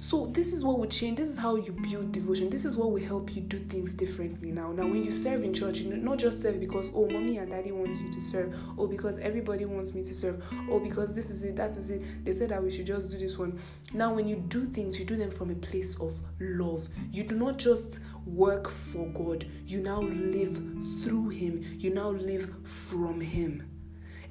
So 0.00 0.24
this 0.32 0.54
is 0.54 0.64
what 0.64 0.78
would 0.78 0.90
change. 0.90 1.18
This 1.18 1.28
is 1.28 1.36
how 1.36 1.56
you 1.56 1.72
build 1.72 2.10
devotion. 2.10 2.48
This 2.48 2.64
is 2.64 2.74
what 2.74 2.90
will 2.90 3.02
help 3.02 3.36
you 3.36 3.42
do 3.42 3.58
things 3.58 3.92
differently 3.92 4.50
now. 4.50 4.72
Now, 4.72 4.84
when 4.84 5.04
you 5.04 5.12
serve 5.12 5.44
in 5.44 5.52
church, 5.52 5.80
you 5.80 5.94
not 5.94 6.16
just 6.16 6.40
serve 6.40 6.58
because 6.58 6.90
oh, 6.94 7.06
mommy 7.06 7.36
and 7.36 7.50
daddy 7.50 7.70
want 7.70 7.94
you 8.00 8.10
to 8.10 8.22
serve, 8.22 8.56
or 8.78 8.88
because 8.88 9.18
everybody 9.18 9.66
wants 9.66 9.92
me 9.92 10.02
to 10.02 10.14
serve, 10.14 10.42
or 10.70 10.80
because 10.80 11.14
this 11.14 11.28
is 11.28 11.42
it, 11.42 11.54
that 11.56 11.76
is 11.76 11.90
it. 11.90 12.24
They 12.24 12.32
said 12.32 12.48
that 12.48 12.62
we 12.62 12.70
should 12.70 12.86
just 12.86 13.10
do 13.10 13.18
this 13.18 13.36
one. 13.36 13.58
Now, 13.92 14.14
when 14.14 14.26
you 14.26 14.36
do 14.36 14.64
things, 14.64 14.98
you 14.98 15.04
do 15.04 15.16
them 15.16 15.30
from 15.30 15.50
a 15.50 15.54
place 15.56 16.00
of 16.00 16.18
love. 16.40 16.88
You 17.12 17.24
do 17.24 17.36
not 17.36 17.58
just 17.58 18.00
work 18.24 18.70
for 18.70 19.06
God. 19.08 19.44
You 19.66 19.82
now 19.82 20.00
live 20.00 20.62
through 21.02 21.28
Him. 21.28 21.62
You 21.76 21.92
now 21.92 22.08
live 22.08 22.50
from 22.64 23.20
Him 23.20 23.79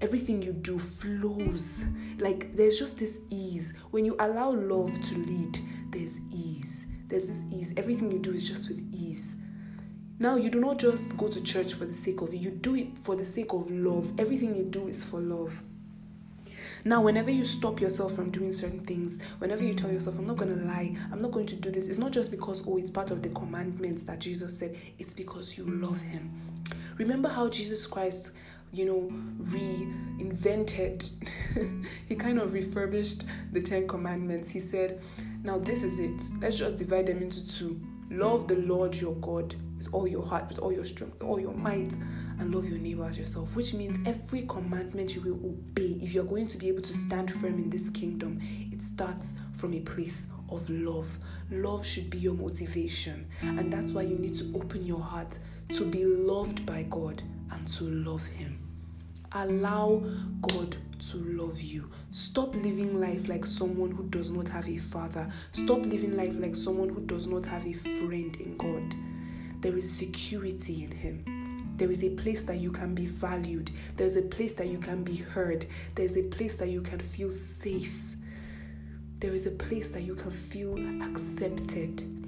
everything 0.01 0.41
you 0.41 0.53
do 0.53 0.79
flows. 0.79 1.85
Like 2.19 2.53
there's 2.53 2.79
just 2.79 2.99
this 2.99 3.21
ease. 3.29 3.73
When 3.91 4.05
you 4.05 4.15
allow 4.19 4.51
love 4.51 4.99
to 5.01 5.17
lead, 5.17 5.59
there's 5.89 6.19
ease. 6.33 6.87
There's 7.07 7.27
this 7.27 7.43
ease. 7.51 7.73
Everything 7.77 8.11
you 8.11 8.19
do 8.19 8.33
is 8.33 8.47
just 8.47 8.69
with 8.69 8.79
ease. 8.93 9.37
Now, 10.21 10.35
you 10.35 10.49
do 10.49 10.59
not 10.59 10.79
just 10.79 11.17
go 11.17 11.29
to 11.29 11.41
church 11.41 11.73
for 11.73 11.85
the 11.85 11.93
sake 11.93 12.19
of 12.19 12.33
it, 12.33 12.41
you 12.41 12.51
do 12.51 12.75
it 12.75 12.97
for 12.97 13.15
the 13.15 13.25
sake 13.25 13.53
of 13.53 13.71
love. 13.71 14.19
Everything 14.19 14.53
you 14.53 14.65
do 14.65 14.89
is 14.89 15.01
for 15.01 15.21
love. 15.21 15.63
Now, 16.83 17.01
whenever 17.01 17.31
you 17.31 17.45
stop 17.45 17.79
yourself 17.79 18.15
from 18.15 18.29
doing 18.29 18.51
certain 18.51 18.81
things, 18.81 19.21
whenever 19.39 19.63
you 19.63 19.73
tell 19.73 19.89
yourself, 19.89 20.19
I'm 20.19 20.27
not 20.27 20.35
going 20.35 20.57
to 20.57 20.65
lie, 20.65 20.93
I'm 21.11 21.19
not 21.19 21.31
going 21.31 21.45
to 21.47 21.55
do 21.55 21.71
this, 21.71 21.87
it's 21.87 21.97
not 21.97 22.11
just 22.11 22.31
because, 22.31 22.65
oh, 22.67 22.77
it's 22.77 22.89
part 22.89 23.11
of 23.11 23.21
the 23.21 23.29
commandments 23.29 24.03
that 24.03 24.19
Jesus 24.19 24.59
said, 24.59 24.75
it's 24.97 25.13
because 25.13 25.57
you 25.57 25.65
love 25.65 26.01
Him. 26.01 26.31
Remember 26.97 27.29
how 27.29 27.47
Jesus 27.47 27.87
Christ 27.87 28.35
you 28.71 28.85
know, 28.85 29.09
reinvented. 29.43 31.09
he 32.07 32.15
kind 32.15 32.39
of 32.39 32.53
refurbished 32.53 33.25
the 33.51 33.61
Ten 33.61 33.87
Commandments. 33.87 34.49
He 34.49 34.59
said, 34.59 35.01
Now 35.43 35.57
this 35.57 35.83
is 35.83 35.99
it. 35.99 36.21
Let's 36.41 36.57
just 36.57 36.77
divide 36.77 37.07
them 37.07 37.21
into 37.21 37.47
two. 37.47 37.81
Love 38.11 38.47
the 38.47 38.55
Lord 38.55 38.95
your 38.95 39.15
God 39.15 39.55
with 39.77 39.93
all 39.93 40.07
your 40.07 40.23
heart, 40.23 40.49
with 40.49 40.59
all 40.59 40.73
your 40.73 40.83
strength, 40.83 41.13
with 41.13 41.23
all 41.23 41.39
your 41.39 41.53
might, 41.53 41.95
and 42.39 42.53
love 42.53 42.67
your 42.67 42.79
neighbor 42.79 43.05
as 43.05 43.17
yourself. 43.17 43.55
Which 43.55 43.73
means 43.73 43.99
every 44.05 44.43
commandment 44.43 45.15
you 45.15 45.21
will 45.21 45.39
obey 45.49 45.97
if 46.01 46.13
you're 46.13 46.23
going 46.23 46.47
to 46.49 46.57
be 46.57 46.67
able 46.67 46.81
to 46.81 46.93
stand 46.93 47.31
firm 47.31 47.55
in 47.55 47.69
this 47.69 47.89
kingdom. 47.89 48.39
It 48.71 48.81
starts 48.81 49.35
from 49.53 49.73
a 49.73 49.79
place 49.81 50.31
of 50.49 50.69
love. 50.69 51.19
Love 51.51 51.85
should 51.85 52.09
be 52.09 52.17
your 52.17 52.33
motivation, 52.33 53.27
and 53.41 53.71
that's 53.71 53.91
why 53.91 54.01
you 54.03 54.17
need 54.17 54.35
to 54.35 54.51
open 54.55 54.83
your 54.83 55.01
heart 55.01 55.39
to 55.69 55.85
be 55.85 56.03
loved 56.03 56.65
by 56.65 56.83
God 56.83 57.21
and 57.51 57.67
to 57.67 57.83
love 57.85 58.25
Him. 58.27 58.59
Allow 59.31 60.03
God 60.41 60.77
to 61.11 61.17
love 61.17 61.61
you. 61.61 61.89
Stop 62.11 62.55
living 62.55 62.99
life 62.99 63.29
like 63.29 63.45
someone 63.45 63.91
who 63.91 64.03
does 64.09 64.31
not 64.31 64.47
have 64.49 64.67
a 64.67 64.77
father. 64.77 65.29
Stop 65.51 65.85
living 65.85 66.17
life 66.17 66.35
like 66.39 66.55
someone 66.55 66.89
who 66.89 67.01
does 67.01 67.27
not 67.27 67.45
have 67.45 67.65
a 67.65 67.73
friend 67.73 68.35
in 68.37 68.57
God. 68.57 68.95
There 69.61 69.77
is 69.77 69.89
security 69.89 70.83
in 70.83 70.91
Him. 70.91 71.75
There 71.77 71.91
is 71.91 72.03
a 72.03 72.09
place 72.09 72.43
that 72.45 72.57
you 72.57 72.71
can 72.71 72.93
be 72.93 73.05
valued. 73.05 73.71
There's 73.95 74.17
a 74.17 74.23
place 74.23 74.53
that 74.55 74.67
you 74.67 74.79
can 74.79 75.03
be 75.03 75.15
heard. 75.15 75.65
There's 75.95 76.17
a 76.17 76.23
place 76.23 76.57
that 76.57 76.69
you 76.69 76.81
can 76.81 76.99
feel 76.99 77.31
safe. 77.31 78.15
There 79.19 79.33
is 79.33 79.45
a 79.45 79.51
place 79.51 79.91
that 79.91 80.01
you 80.01 80.15
can 80.15 80.31
feel 80.31 80.77
accepted 81.03 82.18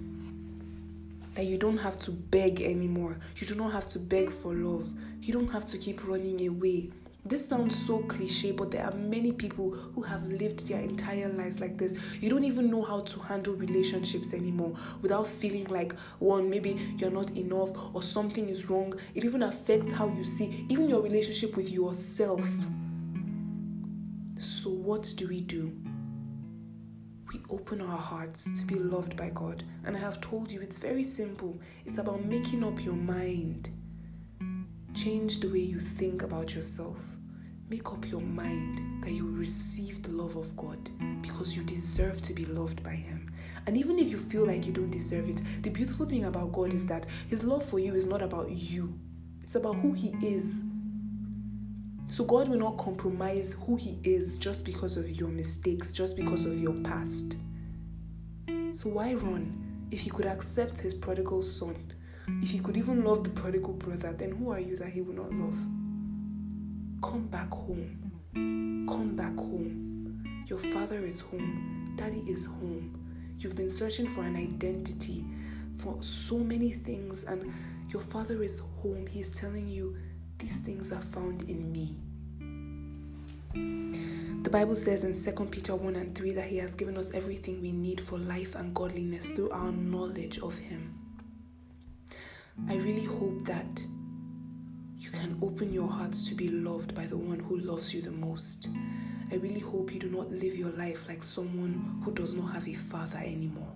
that 1.33 1.45
you 1.45 1.57
don't 1.57 1.77
have 1.77 1.97
to 1.99 2.11
beg 2.11 2.61
anymore. 2.61 3.17
You 3.35 3.47
do 3.47 3.55
not 3.55 3.71
have 3.71 3.87
to 3.89 3.99
beg 3.99 4.29
for 4.29 4.53
love. 4.53 4.91
You 5.21 5.33
don't 5.33 5.51
have 5.51 5.65
to 5.67 5.77
keep 5.77 6.07
running 6.07 6.47
away. 6.47 6.91
This 7.23 7.47
sounds 7.47 7.75
so 7.85 7.99
cliche, 7.99 8.51
but 8.51 8.71
there 8.71 8.83
are 8.83 8.95
many 8.95 9.31
people 9.31 9.69
who 9.69 10.01
have 10.01 10.27
lived 10.31 10.67
their 10.67 10.79
entire 10.81 11.29
lives 11.29 11.61
like 11.61 11.77
this. 11.77 11.93
You 12.19 12.31
don't 12.31 12.43
even 12.43 12.71
know 12.71 12.81
how 12.81 13.01
to 13.01 13.19
handle 13.19 13.53
relationships 13.53 14.33
anymore 14.33 14.73
without 15.03 15.27
feeling 15.27 15.65
like 15.65 15.93
one, 16.17 16.49
maybe 16.49 16.79
you're 16.97 17.11
not 17.11 17.29
enough 17.31 17.69
or 17.93 18.01
something 18.01 18.49
is 18.49 18.71
wrong. 18.71 18.95
It 19.13 19.23
even 19.23 19.43
affects 19.43 19.93
how 19.93 20.07
you 20.07 20.23
see 20.23 20.65
even 20.67 20.89
your 20.89 21.01
relationship 21.01 21.55
with 21.55 21.69
yourself. 21.69 22.43
So, 24.39 24.71
what 24.71 25.13
do 25.15 25.27
we 25.27 25.41
do? 25.41 25.90
We 27.33 27.39
open 27.49 27.81
our 27.81 27.97
hearts 27.97 28.49
to 28.59 28.65
be 28.65 28.75
loved 28.75 29.15
by 29.15 29.29
God. 29.29 29.63
And 29.85 29.95
I 29.95 29.99
have 29.99 30.19
told 30.19 30.51
you 30.51 30.61
it's 30.61 30.79
very 30.79 31.03
simple. 31.03 31.59
It's 31.85 31.97
about 31.97 32.25
making 32.25 32.63
up 32.63 32.83
your 32.83 32.95
mind. 32.95 33.69
Change 34.93 35.39
the 35.39 35.47
way 35.47 35.59
you 35.59 35.79
think 35.79 36.23
about 36.23 36.53
yourself. 36.53 37.01
Make 37.69 37.87
up 37.93 38.09
your 38.09 38.21
mind 38.21 39.03
that 39.03 39.11
you 39.11 39.29
receive 39.29 40.03
the 40.03 40.11
love 40.11 40.35
of 40.35 40.55
God 40.57 40.89
because 41.21 41.55
you 41.55 41.63
deserve 41.63 42.21
to 42.23 42.33
be 42.33 42.43
loved 42.45 42.83
by 42.83 42.95
Him. 42.95 43.31
And 43.65 43.77
even 43.77 43.97
if 43.97 44.09
you 44.09 44.17
feel 44.17 44.45
like 44.45 44.65
you 44.65 44.73
don't 44.73 44.91
deserve 44.91 45.29
it, 45.29 45.41
the 45.61 45.69
beautiful 45.69 46.05
thing 46.05 46.25
about 46.25 46.51
God 46.51 46.73
is 46.73 46.85
that 46.87 47.05
His 47.29 47.45
love 47.45 47.63
for 47.63 47.79
you 47.79 47.95
is 47.95 48.05
not 48.05 48.21
about 48.21 48.49
you, 48.49 48.99
it's 49.41 49.55
about 49.55 49.75
who 49.75 49.93
He 49.93 50.09
is 50.21 50.63
so 52.11 52.25
God 52.25 52.49
will 52.49 52.57
not 52.57 52.77
compromise 52.77 53.55
who 53.65 53.77
He 53.77 53.97
is 54.03 54.37
just 54.37 54.65
because 54.65 54.97
of 54.97 55.09
your 55.09 55.29
mistakes, 55.29 55.93
just 55.93 56.17
because 56.17 56.45
of 56.45 56.59
your 56.59 56.73
past. 56.81 57.37
So 58.73 58.89
why 58.89 59.13
run? 59.13 59.87
If 59.91 60.01
He 60.01 60.09
could 60.09 60.25
accept 60.25 60.77
His 60.77 60.93
prodigal 60.93 61.41
son, 61.41 61.93
if 62.41 62.51
He 62.51 62.59
could 62.59 62.75
even 62.75 63.05
love 63.05 63.23
the 63.23 63.29
prodigal 63.29 63.75
brother, 63.75 64.11
then 64.11 64.31
who 64.31 64.51
are 64.51 64.59
you 64.59 64.75
that 64.75 64.89
He 64.89 64.99
will 64.99 65.13
not 65.13 65.31
love? 65.31 65.57
Come 67.01 67.27
back 67.31 67.49
home. 67.49 68.11
Come 68.89 69.15
back 69.15 69.37
home. 69.37 70.43
Your 70.47 70.59
father 70.59 71.05
is 71.05 71.21
home. 71.21 71.93
Daddy 71.95 72.25
is 72.27 72.45
home. 72.45 73.35
You've 73.37 73.55
been 73.55 73.69
searching 73.69 74.09
for 74.09 74.23
an 74.23 74.35
identity, 74.35 75.23
for 75.77 75.95
so 76.03 76.39
many 76.39 76.71
things, 76.71 77.23
and 77.23 77.53
your 77.87 78.01
father 78.01 78.43
is 78.43 78.61
home. 78.81 79.07
He's 79.07 79.33
telling 79.33 79.69
you, 79.69 79.95
these 80.41 80.59
things 80.59 80.91
are 80.91 81.01
found 81.01 81.43
in 81.43 81.71
me. 81.71 81.97
The 84.43 84.49
Bible 84.49 84.75
says 84.75 85.03
in 85.03 85.13
2 85.13 85.45
Peter 85.45 85.75
1 85.75 85.95
and 85.95 86.15
3 86.15 86.33
that 86.33 86.45
He 86.45 86.57
has 86.57 86.73
given 86.73 86.97
us 86.97 87.13
everything 87.13 87.61
we 87.61 87.71
need 87.71 88.01
for 88.01 88.17
life 88.17 88.55
and 88.55 88.73
godliness 88.73 89.29
through 89.29 89.51
our 89.51 89.71
knowledge 89.71 90.39
of 90.39 90.57
Him. 90.57 90.97
I 92.67 92.75
really 92.75 93.05
hope 93.05 93.45
that 93.45 93.85
you 94.97 95.11
can 95.11 95.37
open 95.41 95.71
your 95.71 95.87
hearts 95.87 96.27
to 96.29 96.35
be 96.35 96.49
loved 96.49 96.95
by 96.95 97.05
the 97.05 97.17
one 97.17 97.39
who 97.39 97.57
loves 97.57 97.93
you 97.93 98.01
the 98.01 98.11
most. 98.11 98.67
I 99.31 99.35
really 99.35 99.59
hope 99.59 99.93
you 99.93 99.99
do 99.99 100.09
not 100.09 100.31
live 100.31 100.57
your 100.57 100.71
life 100.71 101.07
like 101.07 101.23
someone 101.23 102.01
who 102.03 102.11
does 102.11 102.33
not 102.33 102.51
have 102.53 102.67
a 102.67 102.73
father 102.73 103.19
anymore. 103.19 103.73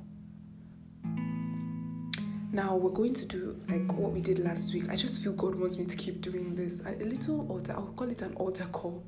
Now 2.55 2.77
we're 2.77 2.91
going 2.91 3.13
to 3.15 3.25
do 3.25 3.59
like 3.67 3.91
what 3.91 4.13
we 4.13 4.21
did 4.21 4.39
last 4.39 4.73
week. 4.73 4.87
I 4.89 4.95
just 4.95 5.21
feel 5.21 5.33
God 5.33 5.55
wants 5.55 5.77
me 5.77 5.83
to 5.87 5.97
keep 5.97 6.21
doing 6.21 6.55
this. 6.55 6.81
A 6.85 6.91
little 7.03 7.45
altar, 7.51 7.73
I'll 7.73 7.87
call 7.97 8.09
it 8.09 8.21
an 8.21 8.33
altar 8.35 8.63
call. 8.71 9.03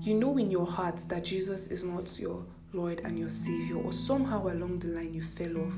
You 0.00 0.14
know 0.14 0.38
in 0.38 0.48
your 0.48 0.64
heart 0.64 1.04
that 1.10 1.22
Jesus 1.22 1.70
is 1.70 1.84
not 1.84 2.18
your 2.18 2.46
Lord 2.72 3.02
and 3.04 3.18
your 3.18 3.28
Savior, 3.28 3.76
or 3.76 3.92
somehow 3.92 4.48
along 4.48 4.78
the 4.78 4.88
line 4.88 5.12
you 5.12 5.20
fell 5.20 5.58
off. 5.58 5.76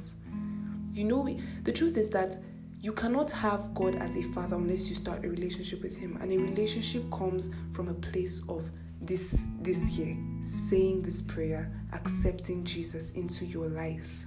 You 0.92 1.02
know, 1.02 1.36
the 1.64 1.72
truth 1.72 1.96
is 1.96 2.10
that 2.10 2.36
you 2.80 2.92
cannot 2.92 3.32
have 3.32 3.74
God 3.74 3.96
as 3.96 4.14
a 4.16 4.22
father 4.22 4.54
unless 4.54 4.88
you 4.88 4.94
start 4.94 5.24
a 5.24 5.28
relationship 5.28 5.82
with 5.82 5.96
Him, 5.96 6.16
and 6.20 6.32
a 6.32 6.38
relationship 6.38 7.02
comes 7.10 7.50
from 7.72 7.88
a 7.88 7.94
place 7.94 8.40
of 8.48 8.70
this 9.00 9.48
this 9.62 9.96
here, 9.96 10.16
saying 10.42 11.02
this 11.02 11.22
prayer, 11.22 11.72
accepting 11.92 12.62
Jesus 12.62 13.10
into 13.14 13.44
your 13.44 13.66
life. 13.66 14.26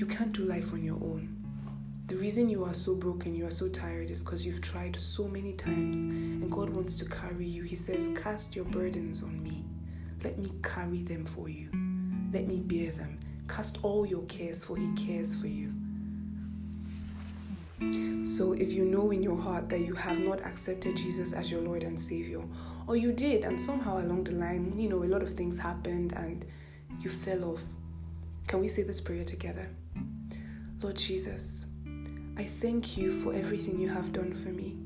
You 0.00 0.06
can't 0.06 0.32
do 0.32 0.46
life 0.46 0.72
on 0.72 0.82
your 0.82 0.96
own. 0.96 1.36
The 2.06 2.16
reason 2.16 2.48
you 2.48 2.64
are 2.64 2.72
so 2.72 2.94
broken, 2.94 3.34
you 3.34 3.46
are 3.46 3.50
so 3.50 3.68
tired, 3.68 4.10
is 4.10 4.22
because 4.22 4.46
you've 4.46 4.62
tried 4.62 4.96
so 4.96 5.28
many 5.28 5.52
times, 5.52 5.98
and 5.98 6.50
God 6.50 6.70
wants 6.70 6.98
to 7.00 7.04
carry 7.04 7.44
you. 7.44 7.64
He 7.64 7.74
says, 7.74 8.08
Cast 8.16 8.56
your 8.56 8.64
burdens 8.64 9.22
on 9.22 9.42
me. 9.42 9.62
Let 10.24 10.38
me 10.38 10.52
carry 10.62 11.02
them 11.02 11.26
for 11.26 11.50
you. 11.50 11.68
Let 12.32 12.48
me 12.48 12.60
bear 12.60 12.92
them. 12.92 13.18
Cast 13.46 13.80
all 13.82 14.06
your 14.06 14.22
cares, 14.22 14.64
for 14.64 14.74
He 14.74 14.90
cares 14.94 15.38
for 15.38 15.48
you. 15.48 15.74
So, 18.24 18.54
if 18.54 18.72
you 18.72 18.86
know 18.86 19.10
in 19.10 19.22
your 19.22 19.36
heart 19.36 19.68
that 19.68 19.80
you 19.80 19.92
have 19.92 20.18
not 20.18 20.40
accepted 20.46 20.96
Jesus 20.96 21.34
as 21.34 21.52
your 21.52 21.60
Lord 21.60 21.82
and 21.82 22.00
Savior, 22.00 22.40
or 22.86 22.96
you 22.96 23.12
did, 23.12 23.44
and 23.44 23.60
somehow 23.60 23.98
along 24.00 24.24
the 24.24 24.32
line, 24.32 24.72
you 24.78 24.88
know, 24.88 25.04
a 25.04 25.10
lot 25.12 25.20
of 25.20 25.34
things 25.34 25.58
happened 25.58 26.14
and 26.14 26.46
you 27.00 27.10
fell 27.10 27.44
off, 27.44 27.64
can 28.50 28.58
we 28.58 28.66
say 28.66 28.82
this 28.82 29.00
prayer 29.00 29.22
together? 29.22 29.68
Lord 30.82 30.96
Jesus, 30.96 31.66
I 32.36 32.42
thank 32.42 32.98
you 32.98 33.12
for 33.12 33.32
everything 33.32 33.78
you 33.78 33.88
have 33.88 34.12
done 34.12 34.34
for 34.34 34.48
me. 34.48 34.76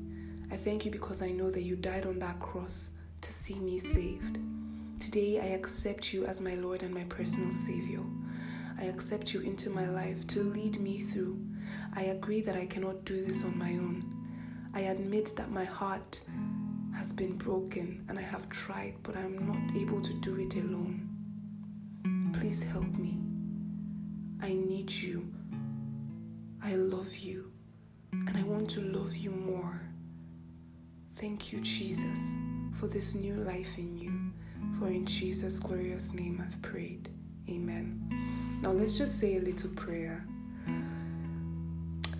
I 0.51 0.55
thank 0.55 0.85
you 0.85 0.91
because 0.91 1.23
I 1.23 1.31
know 1.31 1.49
that 1.49 1.63
you 1.63 1.75
died 1.75 2.05
on 2.05 2.19
that 2.19 2.39
cross 2.39 2.91
to 3.21 3.33
see 3.33 3.57
me 3.57 3.79
saved. 3.79 4.37
Today, 4.99 5.39
I 5.39 5.45
accept 5.55 6.13
you 6.13 6.27
as 6.27 6.41
my 6.41 6.53
Lord 6.53 6.83
and 6.83 6.93
my 6.93 7.05
personal 7.05 7.51
Savior. 7.51 8.01
I 8.79 8.83
accept 8.83 9.33
you 9.33 9.41
into 9.41 9.71
my 9.71 9.89
life 9.89 10.27
to 10.27 10.43
lead 10.43 10.79
me 10.79 10.99
through. 10.99 11.43
I 11.95 12.03
agree 12.03 12.41
that 12.41 12.55
I 12.55 12.67
cannot 12.67 13.03
do 13.03 13.25
this 13.25 13.43
on 13.43 13.57
my 13.57 13.71
own. 13.71 14.05
I 14.75 14.81
admit 14.81 15.33
that 15.37 15.49
my 15.49 15.65
heart 15.65 16.21
has 16.95 17.11
been 17.11 17.35
broken 17.35 18.05
and 18.09 18.19
I 18.19 18.21
have 18.21 18.47
tried, 18.47 18.93
but 19.01 19.17
I'm 19.17 19.47
not 19.47 19.75
able 19.75 20.01
to 20.01 20.13
do 20.19 20.37
it 20.39 20.53
alone. 20.53 21.09
Please 22.31 22.61
help 22.61 22.95
me. 22.97 23.17
I 24.45 24.53
need 24.53 24.91
you. 24.91 25.27
I 26.61 26.75
love 26.75 27.17
you. 27.17 27.51
And 28.11 28.37
I 28.37 28.43
want 28.43 28.69
to 28.71 28.81
love 28.81 29.15
you 29.15 29.31
more. 29.31 29.81
Thank 31.15 31.51
you, 31.51 31.61
Jesus, 31.61 32.35
for 32.75 32.85
this 32.85 33.15
new 33.15 33.33
life 33.37 33.79
in 33.79 33.97
you. 33.97 34.13
For 34.77 34.89
in 34.89 35.07
Jesus' 35.07 35.57
glorious 35.57 36.13
name 36.13 36.43
I've 36.45 36.61
prayed. 36.61 37.09
Amen. 37.49 38.59
Now 38.61 38.69
let's 38.69 38.99
just 38.99 39.19
say 39.19 39.37
a 39.37 39.41
little 39.41 39.71
prayer. 39.71 40.27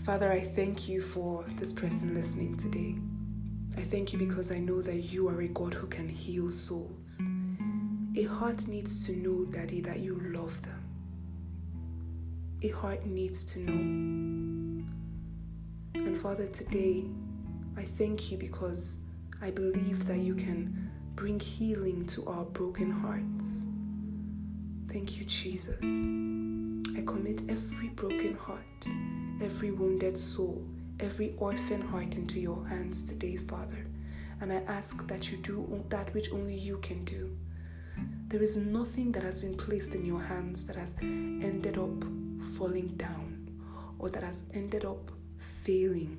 Father, 0.04 0.32
I 0.32 0.40
thank 0.42 0.90
you 0.90 1.02
for 1.02 1.46
this 1.58 1.74
person 1.74 2.16
listening 2.16 2.58
today. 2.58 2.96
I 3.78 3.86
thank 3.86 4.14
you 4.14 4.18
because 4.18 4.52
I 4.52 4.58
know 4.58 4.82
that 4.82 5.14
you 5.14 5.28
are 5.28 5.42
a 5.42 5.48
God 5.48 5.76
who 5.76 5.86
can 5.86 6.10
heal 6.10 6.50
souls. 6.50 7.22
A 8.18 8.24
heart 8.24 8.68
needs 8.68 9.06
to 9.06 9.16
know, 9.16 9.46
Daddy, 9.46 9.82
that 9.82 10.00
you 10.00 10.20
love 10.34 10.60
them. 10.64 10.85
A 12.62 12.70
heart 12.70 13.06
needs 13.06 13.44
to 13.46 13.60
know. 13.60 14.86
And 15.94 16.18
Father, 16.18 16.48
today, 16.48 17.06
I 17.78 17.84
thank 17.84 18.32
you 18.32 18.38
because 18.38 19.00
I 19.42 19.52
believe 19.52 20.06
that 20.06 20.18
you 20.20 20.36
can 20.36 20.90
bring 21.16 21.40
healing 21.40 22.06
to 22.08 22.26
our 22.28 22.46
broken 22.46 22.90
hearts. 22.90 23.66
Thank 24.88 25.18
you, 25.20 25.26
Jesus. 25.26 25.84
I 26.98 27.02
commit 27.06 27.44
every 27.50 27.90
broken 27.90 28.36
heart, 28.36 28.88
every 29.42 29.72
wounded 29.72 30.16
soul, 30.16 30.66
every 31.02 31.36
orphan 31.38 31.82
heart 31.82 32.16
into 32.16 32.40
your 32.40 32.66
hands 32.68 33.04
today, 33.04 33.36
Father. 33.36 33.86
And 34.40 34.52
I 34.52 34.62
ask 34.68 35.06
that 35.08 35.32
you 35.32 35.38
do 35.40 35.84
that 35.90 36.14
which 36.14 36.32
only 36.32 36.56
you 36.56 36.78
can 36.78 37.04
do. 37.04 37.36
There 38.28 38.42
is 38.42 38.58
nothing 38.58 39.12
that 39.12 39.24
has 39.24 39.40
been 39.40 39.56
placed 39.56 39.94
in 39.94 40.06
your 40.06 40.22
hands 40.22 40.66
that 40.68 40.78
has 40.78 40.96
ended 41.02 41.78
up 41.78 42.04
falling 42.46 42.88
down 42.96 43.50
or 44.00 44.10
that 44.10 44.24
has 44.24 44.44
ended 44.54 44.86
up 44.86 45.12
failing 45.38 46.18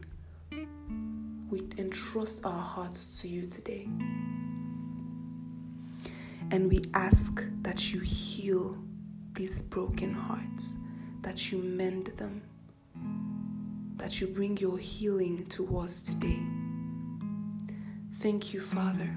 we 1.48 1.62
entrust 1.78 2.44
our 2.44 2.60
hearts 2.60 3.20
to 3.20 3.28
you 3.28 3.46
today. 3.46 3.88
And 6.50 6.68
we 6.68 6.82
ask 6.94 7.44
that 7.62 7.92
you 7.92 8.00
heal 8.00 8.76
these 9.32 9.62
broken 9.62 10.12
hearts, 10.12 10.78
that 11.22 11.50
you 11.50 11.58
mend 11.58 12.06
them, 12.16 12.42
that 13.96 14.20
you 14.20 14.26
bring 14.26 14.56
your 14.56 14.78
healing 14.78 15.46
to 15.46 15.78
us 15.78 16.02
today. 16.02 16.40
Thank 18.14 18.52
you, 18.54 18.60
Father. 18.60 19.14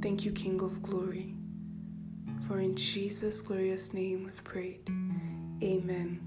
Thank 0.00 0.24
you, 0.24 0.32
King 0.32 0.60
of 0.62 0.82
Glory. 0.82 1.34
For 2.46 2.60
in 2.60 2.76
Jesus' 2.76 3.40
glorious 3.40 3.94
name 3.94 4.24
we've 4.24 4.44
prayed. 4.44 4.90
Amen. 5.64 6.20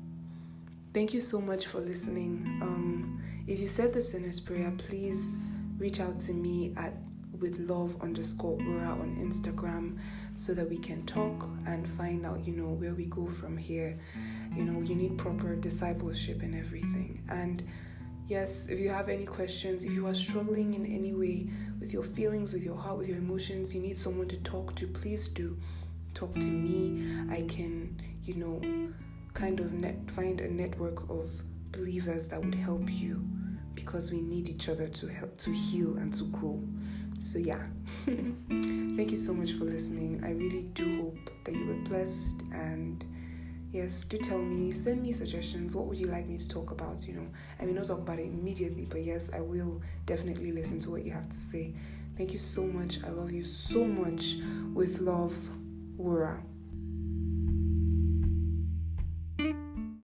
Thank 0.95 1.13
you 1.13 1.21
so 1.21 1.39
much 1.39 1.67
for 1.67 1.79
listening. 1.79 2.59
Um, 2.63 3.21
if 3.45 3.59
you 3.59 3.67
said 3.67 3.93
the 3.93 4.01
sinner's 4.01 4.39
prayer, 4.39 4.73
please 4.79 5.37
reach 5.77 5.99
out 5.99 6.17
to 6.21 6.33
me 6.33 6.73
at 6.75 6.93
with 7.39 7.59
love 7.59 8.01
underscore 8.01 8.57
Wura 8.57 8.99
on 8.99 9.15
Instagram 9.17 9.99
so 10.35 10.55
that 10.55 10.67
we 10.67 10.77
can 10.77 11.05
talk 11.05 11.47
and 11.67 11.87
find 11.87 12.25
out, 12.25 12.47
you 12.47 12.53
know, 12.53 12.69
where 12.69 12.95
we 12.95 13.05
go 13.05 13.27
from 13.27 13.55
here. 13.57 13.99
You 14.55 14.63
know, 14.63 14.81
you 14.81 14.95
need 14.95 15.19
proper 15.19 15.55
discipleship 15.55 16.41
and 16.41 16.55
everything. 16.55 17.23
And 17.29 17.63
yes, 18.27 18.69
if 18.69 18.79
you 18.79 18.89
have 18.89 19.07
any 19.07 19.25
questions, 19.25 19.83
if 19.83 19.93
you 19.93 20.07
are 20.07 20.15
struggling 20.15 20.73
in 20.73 20.83
any 20.87 21.13
way 21.13 21.47
with 21.79 21.93
your 21.93 22.01
feelings, 22.01 22.53
with 22.53 22.63
your 22.63 22.75
heart, 22.75 22.97
with 22.97 23.07
your 23.07 23.19
emotions, 23.19 23.75
you 23.75 23.81
need 23.81 23.95
someone 23.97 24.27
to 24.29 24.37
talk 24.37 24.73
to, 24.77 24.87
please 24.87 25.27
do 25.27 25.59
talk 26.15 26.33
to 26.33 26.47
me. 26.47 27.03
I 27.29 27.43
can, 27.43 28.01
you 28.23 28.33
know, 28.33 28.61
kind 29.37 29.59
of 29.59 29.71
net 29.71 29.95
find 30.09 30.41
a 30.41 30.51
network 30.51 31.07
of 31.11 31.43
believers 31.71 32.27
that 32.27 32.43
would 32.43 32.55
help 32.55 32.81
you 32.87 33.23
because 33.75 34.11
we 34.11 34.19
need 34.19 34.49
each 34.49 34.67
other 34.67 34.87
to 34.87 35.05
help 35.05 35.37
to 35.37 35.51
heal 35.51 35.95
and 35.97 36.11
to 36.11 36.23
grow. 36.25 36.59
So 37.19 37.37
yeah. 37.37 37.67
Thank 38.05 39.11
you 39.11 39.17
so 39.17 39.35
much 39.35 39.51
for 39.51 39.65
listening. 39.65 40.23
I 40.23 40.31
really 40.31 40.63
do 40.73 41.03
hope 41.03 41.29
that 41.45 41.53
you 41.53 41.67
were 41.67 41.75
blessed 41.87 42.41
and 42.51 43.05
yes, 43.71 44.05
do 44.05 44.17
tell 44.17 44.39
me, 44.39 44.71
send 44.71 45.03
me 45.03 45.11
suggestions. 45.11 45.75
What 45.75 45.85
would 45.85 45.99
you 45.99 46.07
like 46.07 46.27
me 46.27 46.37
to 46.37 46.47
talk 46.47 46.71
about? 46.71 47.07
You 47.07 47.13
know, 47.13 47.27
I 47.59 47.65
may 47.65 47.73
not 47.73 47.85
talk 47.85 47.99
about 47.99 48.17
it 48.17 48.25
immediately, 48.25 48.87
but 48.89 49.03
yes, 49.03 49.31
I 49.35 49.41
will 49.41 49.83
definitely 50.07 50.51
listen 50.51 50.79
to 50.79 50.89
what 50.89 51.05
you 51.05 51.11
have 51.11 51.29
to 51.29 51.37
say. 51.37 51.75
Thank 52.17 52.31
you 52.31 52.39
so 52.39 52.65
much. 52.65 53.03
I 53.03 53.09
love 53.09 53.31
you 53.31 53.43
so 53.43 53.85
much. 53.85 54.37
With 54.73 54.99
love, 54.99 55.35
Wura. 55.99 56.41